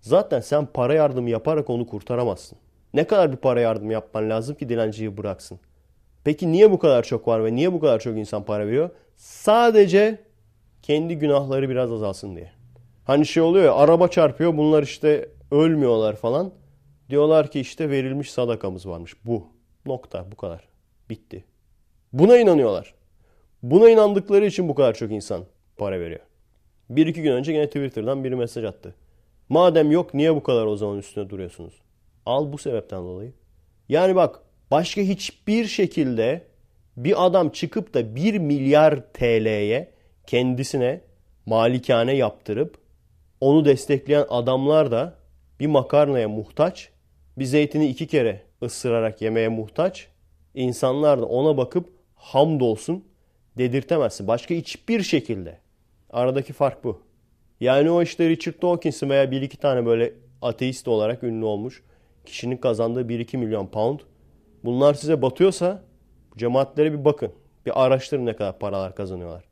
[0.00, 2.58] zaten sen para yardımı yaparak onu kurtaramazsın.
[2.94, 5.60] Ne kadar bir para yardımı yapman lazım ki dilenciyi bıraksın?
[6.24, 8.90] Peki niye bu kadar çok var ve niye bu kadar çok insan para veriyor?
[9.16, 10.18] Sadece
[10.82, 12.52] kendi günahları biraz azalsın diye.
[13.04, 16.52] Hani şey oluyor ya araba çarpıyor bunlar işte ölmüyorlar falan.
[17.10, 19.16] Diyorlar ki işte verilmiş sadakamız varmış.
[19.24, 19.46] Bu.
[19.86, 20.32] Nokta.
[20.32, 20.68] Bu kadar.
[21.10, 21.44] Bitti.
[22.12, 22.94] Buna inanıyorlar.
[23.62, 25.44] Buna inandıkları için bu kadar çok insan
[25.76, 26.20] para veriyor.
[26.90, 28.94] Bir iki gün önce yine Twitter'dan biri mesaj attı.
[29.48, 31.74] Madem yok niye bu kadar o zaman üstüne duruyorsunuz?
[32.26, 33.32] Al bu sebepten dolayı.
[33.88, 36.42] Yani bak başka hiçbir şekilde
[36.96, 39.90] bir adam çıkıp da 1 milyar TL'ye
[40.26, 41.00] kendisine
[41.46, 42.78] malikane yaptırıp
[43.40, 45.14] onu destekleyen adamlar da
[45.60, 46.88] bir makarnaya muhtaç,
[47.38, 50.08] bir zeytini iki kere ısırarak yemeye muhtaç.
[50.54, 53.04] İnsanlar da ona bakıp hamdolsun
[53.58, 54.28] dedirtemezsin.
[54.28, 55.58] Başka hiçbir şekilde.
[56.12, 57.02] Aradaki fark bu.
[57.60, 61.82] Yani o işte Richard Dawkins'in veya bir iki tane böyle ateist olarak ünlü olmuş
[62.24, 64.00] kişinin kazandığı 1-2 milyon pound.
[64.64, 65.82] Bunlar size batıyorsa
[66.36, 67.32] cemaatlere bir bakın.
[67.66, 69.44] Bir araştırın ne kadar paralar kazanıyorlar.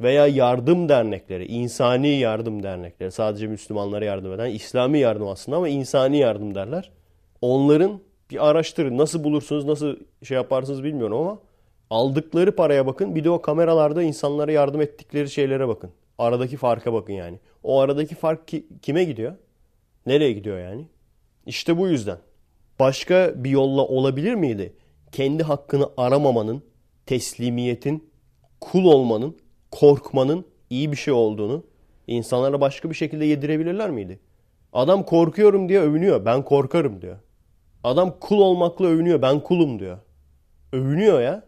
[0.00, 3.10] Veya yardım dernekleri, insani yardım dernekleri.
[3.12, 6.90] Sadece Müslümanlara yardım eden, İslami yardım aslında ama insani yardım derler.
[7.40, 8.00] Onların
[8.30, 8.98] bir araştırın.
[8.98, 11.38] Nasıl bulursunuz, nasıl şey yaparsınız bilmiyorum ama
[11.90, 13.14] aldıkları paraya bakın.
[13.14, 15.90] Bir de o kameralarda insanlara yardım ettikleri şeylere bakın.
[16.18, 17.38] Aradaki farka bakın yani.
[17.62, 19.34] O aradaki fark ki, kime gidiyor?
[20.06, 20.86] Nereye gidiyor yani?
[21.46, 22.18] İşte bu yüzden.
[22.78, 24.76] Başka bir yolla olabilir miydi?
[25.12, 26.62] Kendi hakkını aramamanın,
[27.06, 28.10] teslimiyetin,
[28.60, 29.36] kul olmanın,
[29.70, 31.64] korkmanın iyi bir şey olduğunu
[32.06, 34.20] insanlara başka bir şekilde yedirebilirler miydi?
[34.72, 36.24] Adam korkuyorum diye övünüyor.
[36.24, 37.16] Ben korkarım diyor.
[37.84, 39.22] Adam kul olmakla övünüyor.
[39.22, 39.98] Ben kulum diyor.
[40.72, 41.44] Övünüyor ya.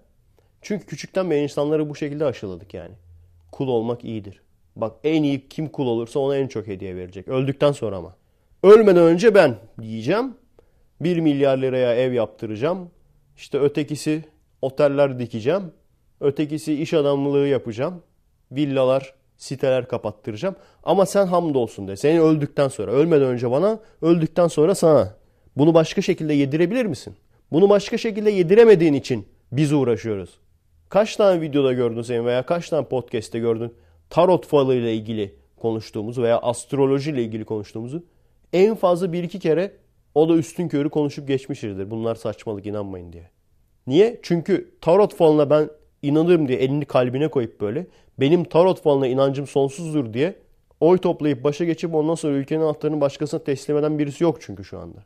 [0.63, 2.95] Çünkü küçükten beri insanları bu şekilde aşıladık yani.
[3.53, 4.44] Kul olmak iyidir.
[4.77, 7.29] Bak en iyi kim kul olursa ona en çok hediye verecek.
[7.29, 8.17] Öldükten sonra ama.
[8.63, 10.35] Ölmeden önce ben diyeceğim.
[11.01, 12.91] 1 milyar liraya ev yaptıracağım.
[13.37, 14.25] İşte ötekisi
[14.63, 15.63] oteller dikeceğim.
[16.21, 18.03] Ötekisi iş adamlığı yapacağım.
[18.53, 20.57] Villalar, siteler kapattıracağım.
[20.83, 21.97] Ama sen hamdolsun de.
[21.97, 22.93] Seni öldükten sonra.
[22.93, 25.15] Ölmeden önce bana, öldükten sonra sana.
[25.57, 27.15] Bunu başka şekilde yedirebilir misin?
[27.53, 30.31] Bunu başka şekilde yediremediğin için biz uğraşıyoruz.
[30.89, 33.75] Kaç tane videoda gördün senin veya kaç tane podcast'te gördün
[34.15, 38.05] tarot falı ile ilgili konuştuğumuzu veya astroloji ile ilgili konuştuğumuzu
[38.53, 39.73] en fazla bir iki kere
[40.15, 41.91] o da üstün körü konuşup geçmişizdir.
[41.91, 43.31] Bunlar saçmalık inanmayın diye.
[43.87, 44.21] Niye?
[44.23, 45.71] Çünkü tarot falına ben
[46.03, 47.87] inanırım diye elini kalbine koyup böyle
[48.21, 50.37] benim tarot falına inancım sonsuzdur diye
[50.81, 54.79] oy toplayıp başa geçip ondan sonra ülkenin anahtarını başkasına teslim eden birisi yok çünkü şu
[54.79, 54.99] anda.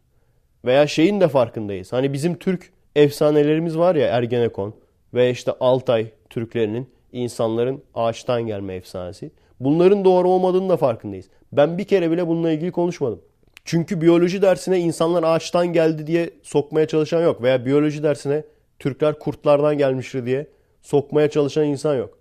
[0.64, 1.92] Veya şeyin de farkındayız.
[1.92, 4.74] Hani bizim Türk efsanelerimiz var ya Ergenekon
[5.14, 9.30] ve işte Altay Türklerinin insanların ağaçtan gelme efsanesi.
[9.60, 11.26] Bunların doğru olmadığını da farkındayız.
[11.52, 13.20] Ben bir kere bile bununla ilgili konuşmadım.
[13.64, 17.42] Çünkü biyoloji dersine insanlar ağaçtan geldi diye sokmaya çalışan yok.
[17.42, 18.44] Veya biyoloji dersine
[18.78, 20.46] Türkler kurtlardan gelmiştir diye
[20.82, 22.18] sokmaya çalışan insan yok.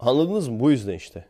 [0.00, 0.60] Anladınız mı?
[0.60, 1.24] Bu yüzden işte.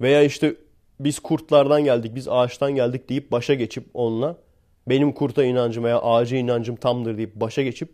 [0.00, 0.54] Veya işte
[1.00, 4.36] biz kurtlardan geldik, biz ağaçtan geldik deyip başa geçip onunla
[4.88, 7.88] benim kurta inancım veya ağaca inancım tamdır deyip başa geçip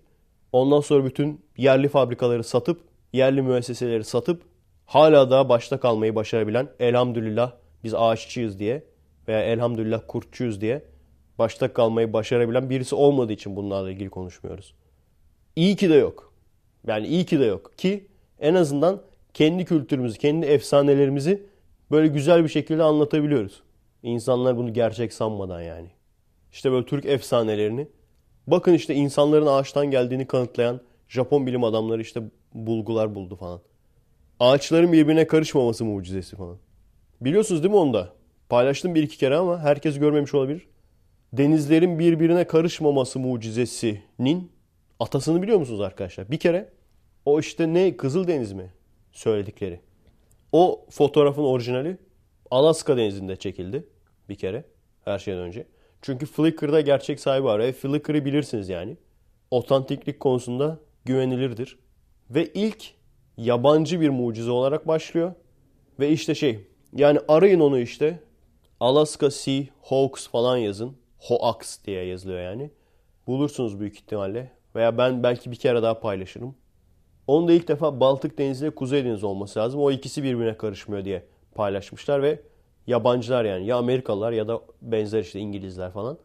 [0.52, 2.80] ondan sonra bütün yerli fabrikaları satıp,
[3.12, 4.42] yerli müesseseleri satıp
[4.86, 7.52] hala daha başta kalmayı başarabilen elhamdülillah
[7.84, 8.84] biz ağaççıyız diye
[9.28, 10.84] veya elhamdülillah kurtçuyuz diye
[11.38, 14.74] başta kalmayı başarabilen birisi olmadığı için bunlarla ilgili konuşmuyoruz.
[15.56, 16.32] İyi ki de yok.
[16.86, 18.08] Yani iyi ki de yok ki
[18.40, 19.02] en azından
[19.34, 21.46] kendi kültürümüzü, kendi efsanelerimizi
[21.90, 23.62] böyle güzel bir şekilde anlatabiliyoruz.
[24.02, 25.88] İnsanlar bunu gerçek sanmadan yani.
[26.52, 27.88] İşte böyle Türk efsanelerini.
[28.46, 32.22] Bakın işte insanların ağaçtan geldiğini kanıtlayan Japon bilim adamları işte
[32.54, 33.60] bulgular buldu falan.
[34.40, 36.58] Ağaçların birbirine karışmaması mucizesi falan.
[37.20, 38.12] Biliyorsunuz değil mi onu da?
[38.48, 40.68] Paylaştım bir iki kere ama herkes görmemiş olabilir.
[41.32, 44.52] Denizlerin birbirine karışmaması mucizesinin
[45.00, 46.30] atasını biliyor musunuz arkadaşlar?
[46.30, 46.68] Bir kere
[47.24, 48.72] o işte ne Kızıldeniz mi
[49.12, 49.80] söyledikleri.
[50.52, 51.98] O fotoğrafın orijinali
[52.50, 53.86] Alaska denizinde çekildi
[54.28, 54.64] bir kere
[55.04, 55.66] her şeyden önce.
[56.02, 57.60] Çünkü Flickr'da gerçek sahibi var.
[57.60, 58.96] E, Flickr'ı bilirsiniz yani.
[59.50, 61.78] Otantiklik konusunda güvenilirdir.
[62.30, 62.94] Ve ilk
[63.36, 65.32] yabancı bir mucize olarak başlıyor.
[66.00, 68.20] Ve işte şey yani arayın onu işte.
[68.80, 70.96] Alaska Sea Hoax falan yazın.
[71.18, 72.70] Hoax diye yazılıyor yani.
[73.26, 74.52] Bulursunuz büyük ihtimalle.
[74.74, 76.54] Veya ben belki bir kere daha paylaşırım.
[77.26, 79.80] Onu da ilk defa Baltık Denizi ile Kuzey Denizi olması lazım.
[79.80, 82.42] O ikisi birbirine karışmıyor diye paylaşmışlar ve
[82.86, 86.18] yabancılar yani ya Amerikalılar ya da benzer işte İngilizler falan.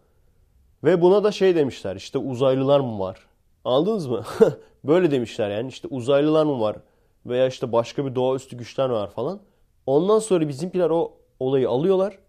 [0.84, 3.20] Ve buna da şey demişler işte uzaylılar mı var?
[3.66, 4.24] Anladınız mı?
[4.84, 6.78] Böyle demişler yani işte uzaylılar mı var?
[7.26, 9.40] Veya işte başka bir doğaüstü güçler var falan.
[9.86, 12.20] Ondan sonra bizimkiler o olayı alıyorlar.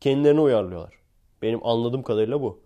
[0.00, 0.94] Kendilerine uyarlıyorlar.
[1.42, 2.60] Benim anladığım kadarıyla bu.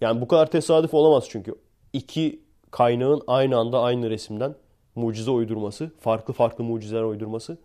[0.00, 1.54] Yani bu kadar tesadüf olamaz çünkü.
[1.92, 4.54] iki kaynağın aynı anda aynı resimden
[4.94, 7.58] mucize uydurması, farklı farklı mucizeler uydurması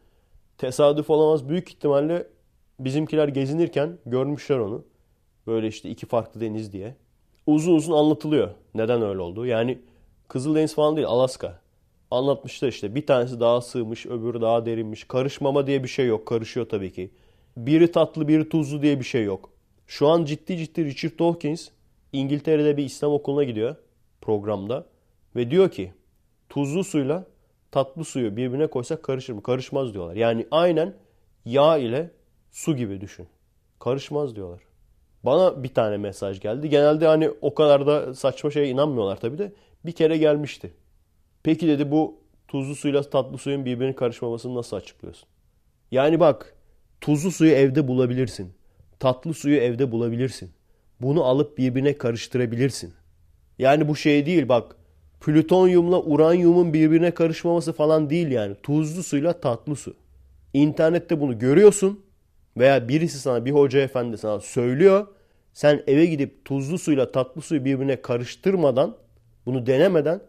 [0.58, 1.50] tesadüf olamaz.
[1.50, 2.28] Büyük ihtimalle
[2.80, 4.84] bizimkiler gezinirken görmüşler onu.
[5.48, 6.96] Böyle işte iki farklı deniz diye.
[7.48, 9.46] Uzun uzun anlatılıyor neden öyle oldu.
[9.46, 9.82] Yani
[10.32, 11.62] Kızıldeniz falan değil Alaska.
[12.12, 15.04] Anlatmışlar işte bir tanesi daha sığmış öbürü daha derinmiş.
[15.04, 16.26] Karışmama diye bir şey yok.
[16.26, 17.12] Karışıyor tabii ki.
[17.58, 19.50] Biri tatlı biri tuzlu diye bir şey yok.
[19.88, 21.70] Şu an ciddi ciddi Richard Dawkins
[22.14, 23.76] İngiltere'de bir İslam okuluna gidiyor
[24.22, 24.86] programda.
[25.36, 25.94] Ve diyor ki
[26.50, 27.26] tuzlu suyla
[27.72, 29.44] tatlı suyu birbirine koysak karışır mı?
[29.44, 30.16] Karışmaz diyorlar.
[30.16, 30.94] Yani aynen
[31.46, 32.12] yağ ile
[32.52, 33.28] su gibi düşün.
[33.80, 34.62] Karışmaz diyorlar.
[35.24, 36.70] Bana bir tane mesaj geldi.
[36.70, 39.52] Genelde hani o kadar da saçma şeye inanmıyorlar tabii de.
[39.86, 40.74] Bir kere gelmişti.
[41.44, 45.30] Peki dedi bu tuzlu suyla tatlı suyun birbirine karışmamasını nasıl açıklıyorsun?
[45.92, 46.56] Yani bak
[47.02, 48.54] tuzlu suyu evde bulabilirsin.
[49.00, 50.52] Tatlı suyu evde bulabilirsin.
[51.02, 52.94] Bunu alıp birbirine karıştırabilirsin.
[53.60, 54.76] Yani bu şey değil bak
[55.22, 58.56] plütonyumla uranyumun birbirine karışmaması falan değil yani.
[58.64, 59.96] Tuzlu suyla tatlı su.
[60.54, 62.06] İnternette bunu görüyorsun
[62.58, 65.08] veya birisi sana bir hoca efendi sana söylüyor.
[65.54, 68.98] Sen eve gidip tuzlu suyla tatlı suyu birbirine karıştırmadan
[69.46, 70.22] bunu denemeden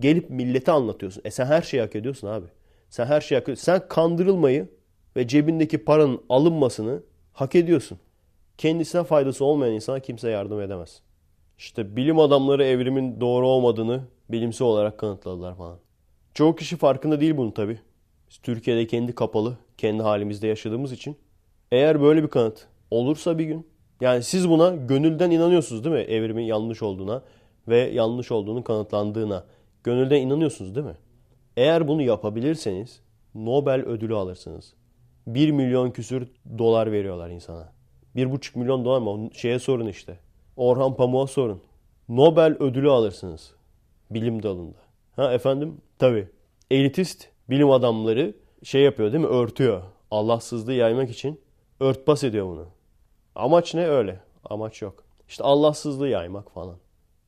[0.00, 1.22] gelip millete anlatıyorsun.
[1.24, 2.46] E sen her şeyi hak ediyorsun abi.
[2.90, 3.64] Sen her şeyi hak ediyorsun.
[3.64, 4.68] Sen kandırılmayı
[5.16, 7.02] ve cebindeki paranın alınmasını
[7.32, 7.98] hak ediyorsun.
[8.58, 11.02] Kendisine faydası olmayan insana kimse yardım edemez.
[11.58, 15.78] İşte bilim adamları evrimin doğru olmadığını bilimsel olarak kanıtladılar falan.
[16.34, 17.78] Çoğu kişi farkında değil bunun tabi.
[18.30, 21.16] Biz Türkiye'de kendi kapalı, kendi halimizde yaşadığımız için.
[21.72, 23.66] Eğer böyle bir kanıt olursa bir gün,
[24.00, 26.00] yani siz buna gönülden inanıyorsunuz değil mi?
[26.02, 27.22] Evrimin yanlış olduğuna
[27.68, 29.44] ve yanlış olduğunu kanıtlandığına.
[29.84, 30.96] Gönülden inanıyorsunuz değil mi?
[31.56, 33.00] Eğer bunu yapabilirseniz
[33.34, 34.74] Nobel ödülü alırsınız.
[35.26, 37.72] 1 milyon küsür dolar veriyorlar insana.
[38.16, 39.30] 1,5 milyon dolar mı?
[39.32, 40.18] Şeye sorun işte.
[40.56, 41.62] Orhan Pamuk'a sorun.
[42.08, 43.54] Nobel ödülü alırsınız.
[44.10, 44.78] Bilim dalında.
[45.16, 45.80] Ha efendim?
[45.98, 46.28] Tabii.
[46.70, 49.30] Elitist bilim adamları şey yapıyor değil mi?
[49.30, 49.82] Örtüyor.
[50.10, 51.40] Allahsızlığı yaymak için
[51.80, 52.66] örtbas ediyor bunu.
[53.34, 53.88] Amaç ne?
[53.88, 54.20] Öyle.
[54.44, 55.04] Amaç yok.
[55.28, 56.76] İşte Allahsızlığı yaymak falan.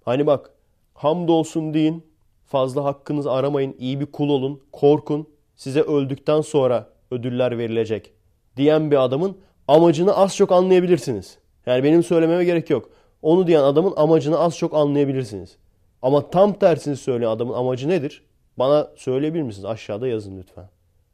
[0.04, 0.50] Hani bak
[0.94, 2.04] hamdolsun deyin.
[2.46, 3.76] Fazla hakkınızı aramayın.
[3.78, 4.62] iyi bir kul olun.
[4.72, 5.28] Korkun.
[5.56, 8.12] Size öldükten sonra ödüller verilecek.
[8.56, 9.36] Diyen bir adamın
[9.68, 11.38] amacını az çok anlayabilirsiniz.
[11.66, 12.90] Yani benim söylememe gerek yok.
[13.22, 15.56] Onu diyen adamın amacını az çok anlayabilirsiniz.
[16.02, 18.22] Ama tam tersini söyleyen adamın amacı nedir?
[18.58, 19.64] Bana söyleyebilir misiniz?
[19.64, 20.68] Aşağıda yazın lütfen.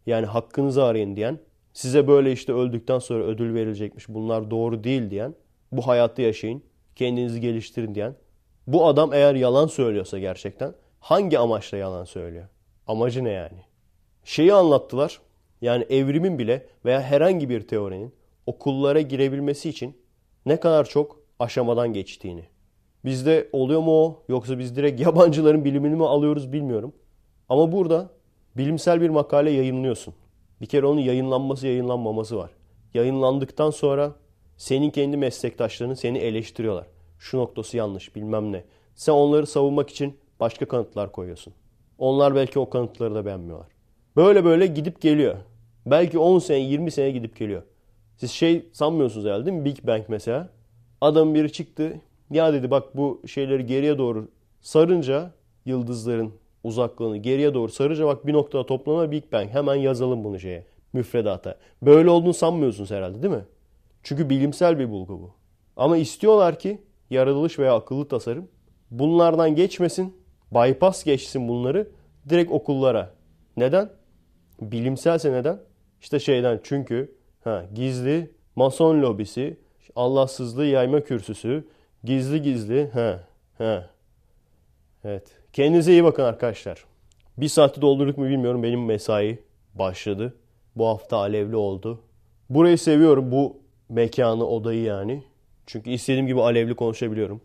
[0.06, 1.38] Yani hakkınızı arayın diyen,
[1.72, 5.34] size böyle işte öldükten sonra ödül verilecekmiş bunlar doğru değil diyen,
[5.72, 6.62] bu hayatta yaşayın,
[6.96, 8.14] kendinizi geliştirin diyen.
[8.66, 12.48] Bu adam eğer yalan söylüyorsa gerçekten hangi amaçla yalan söylüyor?
[12.86, 13.58] Amacı ne yani?
[14.24, 15.20] Şeyi anlattılar.
[15.60, 18.14] Yani evrimin bile veya herhangi bir teorinin
[18.46, 19.96] okullara girebilmesi için
[20.46, 22.44] ne kadar çok aşamadan geçtiğini.
[23.04, 26.92] Bizde oluyor mu o yoksa biz direkt yabancıların bilimini mi alıyoruz bilmiyorum.
[27.48, 28.10] Ama burada
[28.56, 30.14] bilimsel bir makale yayınlıyorsun.
[30.60, 32.50] Bir kere onun yayınlanması yayınlanmaması var.
[32.94, 34.12] Yayınlandıktan sonra
[34.56, 36.86] senin kendi meslektaşların seni eleştiriyorlar.
[37.20, 38.64] Şu noktası yanlış bilmem ne.
[38.94, 41.52] Sen onları savunmak için başka kanıtlar koyuyorsun.
[41.98, 43.68] Onlar belki o kanıtları da beğenmiyorlar.
[44.16, 45.36] Böyle böyle gidip geliyor.
[45.86, 47.62] Belki 10 sene 20 sene gidip geliyor.
[48.16, 49.64] Siz şey sanmıyorsunuz herhalde değil mi?
[49.64, 50.48] Big Bang mesela.
[51.00, 52.00] Adam biri çıktı.
[52.30, 54.28] Ya dedi bak bu şeyleri geriye doğru
[54.60, 55.30] sarınca
[55.64, 56.32] yıldızların
[56.64, 59.50] uzaklığını geriye doğru sarınca bak bir noktada toplanır Big Bang.
[59.50, 61.56] Hemen yazalım bunu şeye müfredata.
[61.82, 63.44] Böyle olduğunu sanmıyorsunuz herhalde değil mi?
[64.02, 65.30] Çünkü bilimsel bir bulgu bu.
[65.76, 66.78] Ama istiyorlar ki
[67.10, 68.48] yaratılış veya akıllı tasarım
[68.90, 70.16] bunlardan geçmesin,
[70.52, 71.88] bypass geçsin bunları
[72.28, 73.14] direkt okullara.
[73.56, 73.90] Neden?
[74.60, 75.60] Bilimselse neden?
[76.00, 79.56] İşte şeyden çünkü ha, gizli mason lobisi,
[79.96, 81.64] Allahsızlığı yayma kürsüsü,
[82.04, 83.20] gizli gizli ha,
[83.58, 83.90] ha.
[85.04, 85.36] Evet.
[85.52, 86.84] Kendinize iyi bakın arkadaşlar.
[87.36, 88.62] Bir saati doldurduk mu bilmiyorum.
[88.62, 89.38] Benim mesai
[89.74, 90.34] başladı.
[90.76, 92.00] Bu hafta alevli oldu.
[92.50, 93.32] Burayı seviyorum.
[93.32, 93.56] Bu
[93.88, 95.22] mekanı, odayı yani.
[95.70, 97.40] Çünkü istediğim gibi alevli konuşabiliyorum.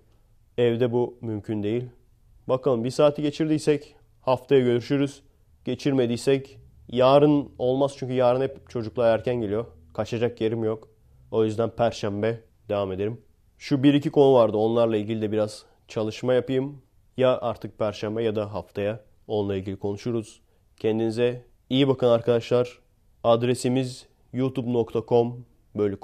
[0.58, 1.84] Evde bu mümkün değil.
[2.48, 5.22] Bakalım bir saati geçirdiysek haftaya görüşürüz.
[5.66, 9.66] Geçirmediysek yarın olmaz çünkü yarın hep çocuklar erken geliyor.
[9.94, 10.90] Kaçacak yerim yok.
[11.32, 13.22] O yüzden perşembe devam ederim.
[13.58, 14.58] Şu bir iki konu vardı.
[14.58, 16.82] Onlarla ilgili de biraz çalışma yapayım.
[17.18, 20.42] Ya artık perşembe ya da haftaya onunla ilgili konuşuruz.
[20.78, 22.80] Kendinize iyi bakın arkadaşlar.
[23.24, 25.46] Adresimiz youtube.com
[25.76, 26.00] bölü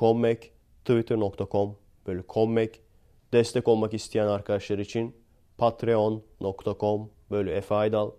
[0.86, 2.82] twitter.com bölü kommek.
[3.34, 5.16] Destek olmak isteyen arkadaşlar için
[5.58, 8.12] patreon.com bölü efaydal.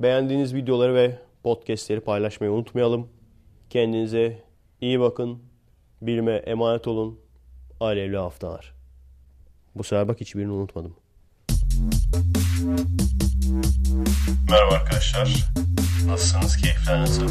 [0.00, 3.08] Beğendiğiniz videoları ve podcastleri paylaşmayı unutmayalım.
[3.70, 4.42] Kendinize
[4.80, 5.42] iyi bakın.
[6.02, 7.20] Bilime emanet olun.
[7.80, 8.74] Alevli haftalar.
[9.74, 10.96] Bu sefer bak hiçbirini unutmadım.
[14.50, 15.46] Merhaba arkadaşlar.
[16.06, 16.56] Nasılsınız?
[16.56, 17.28] Keyifler nasıl?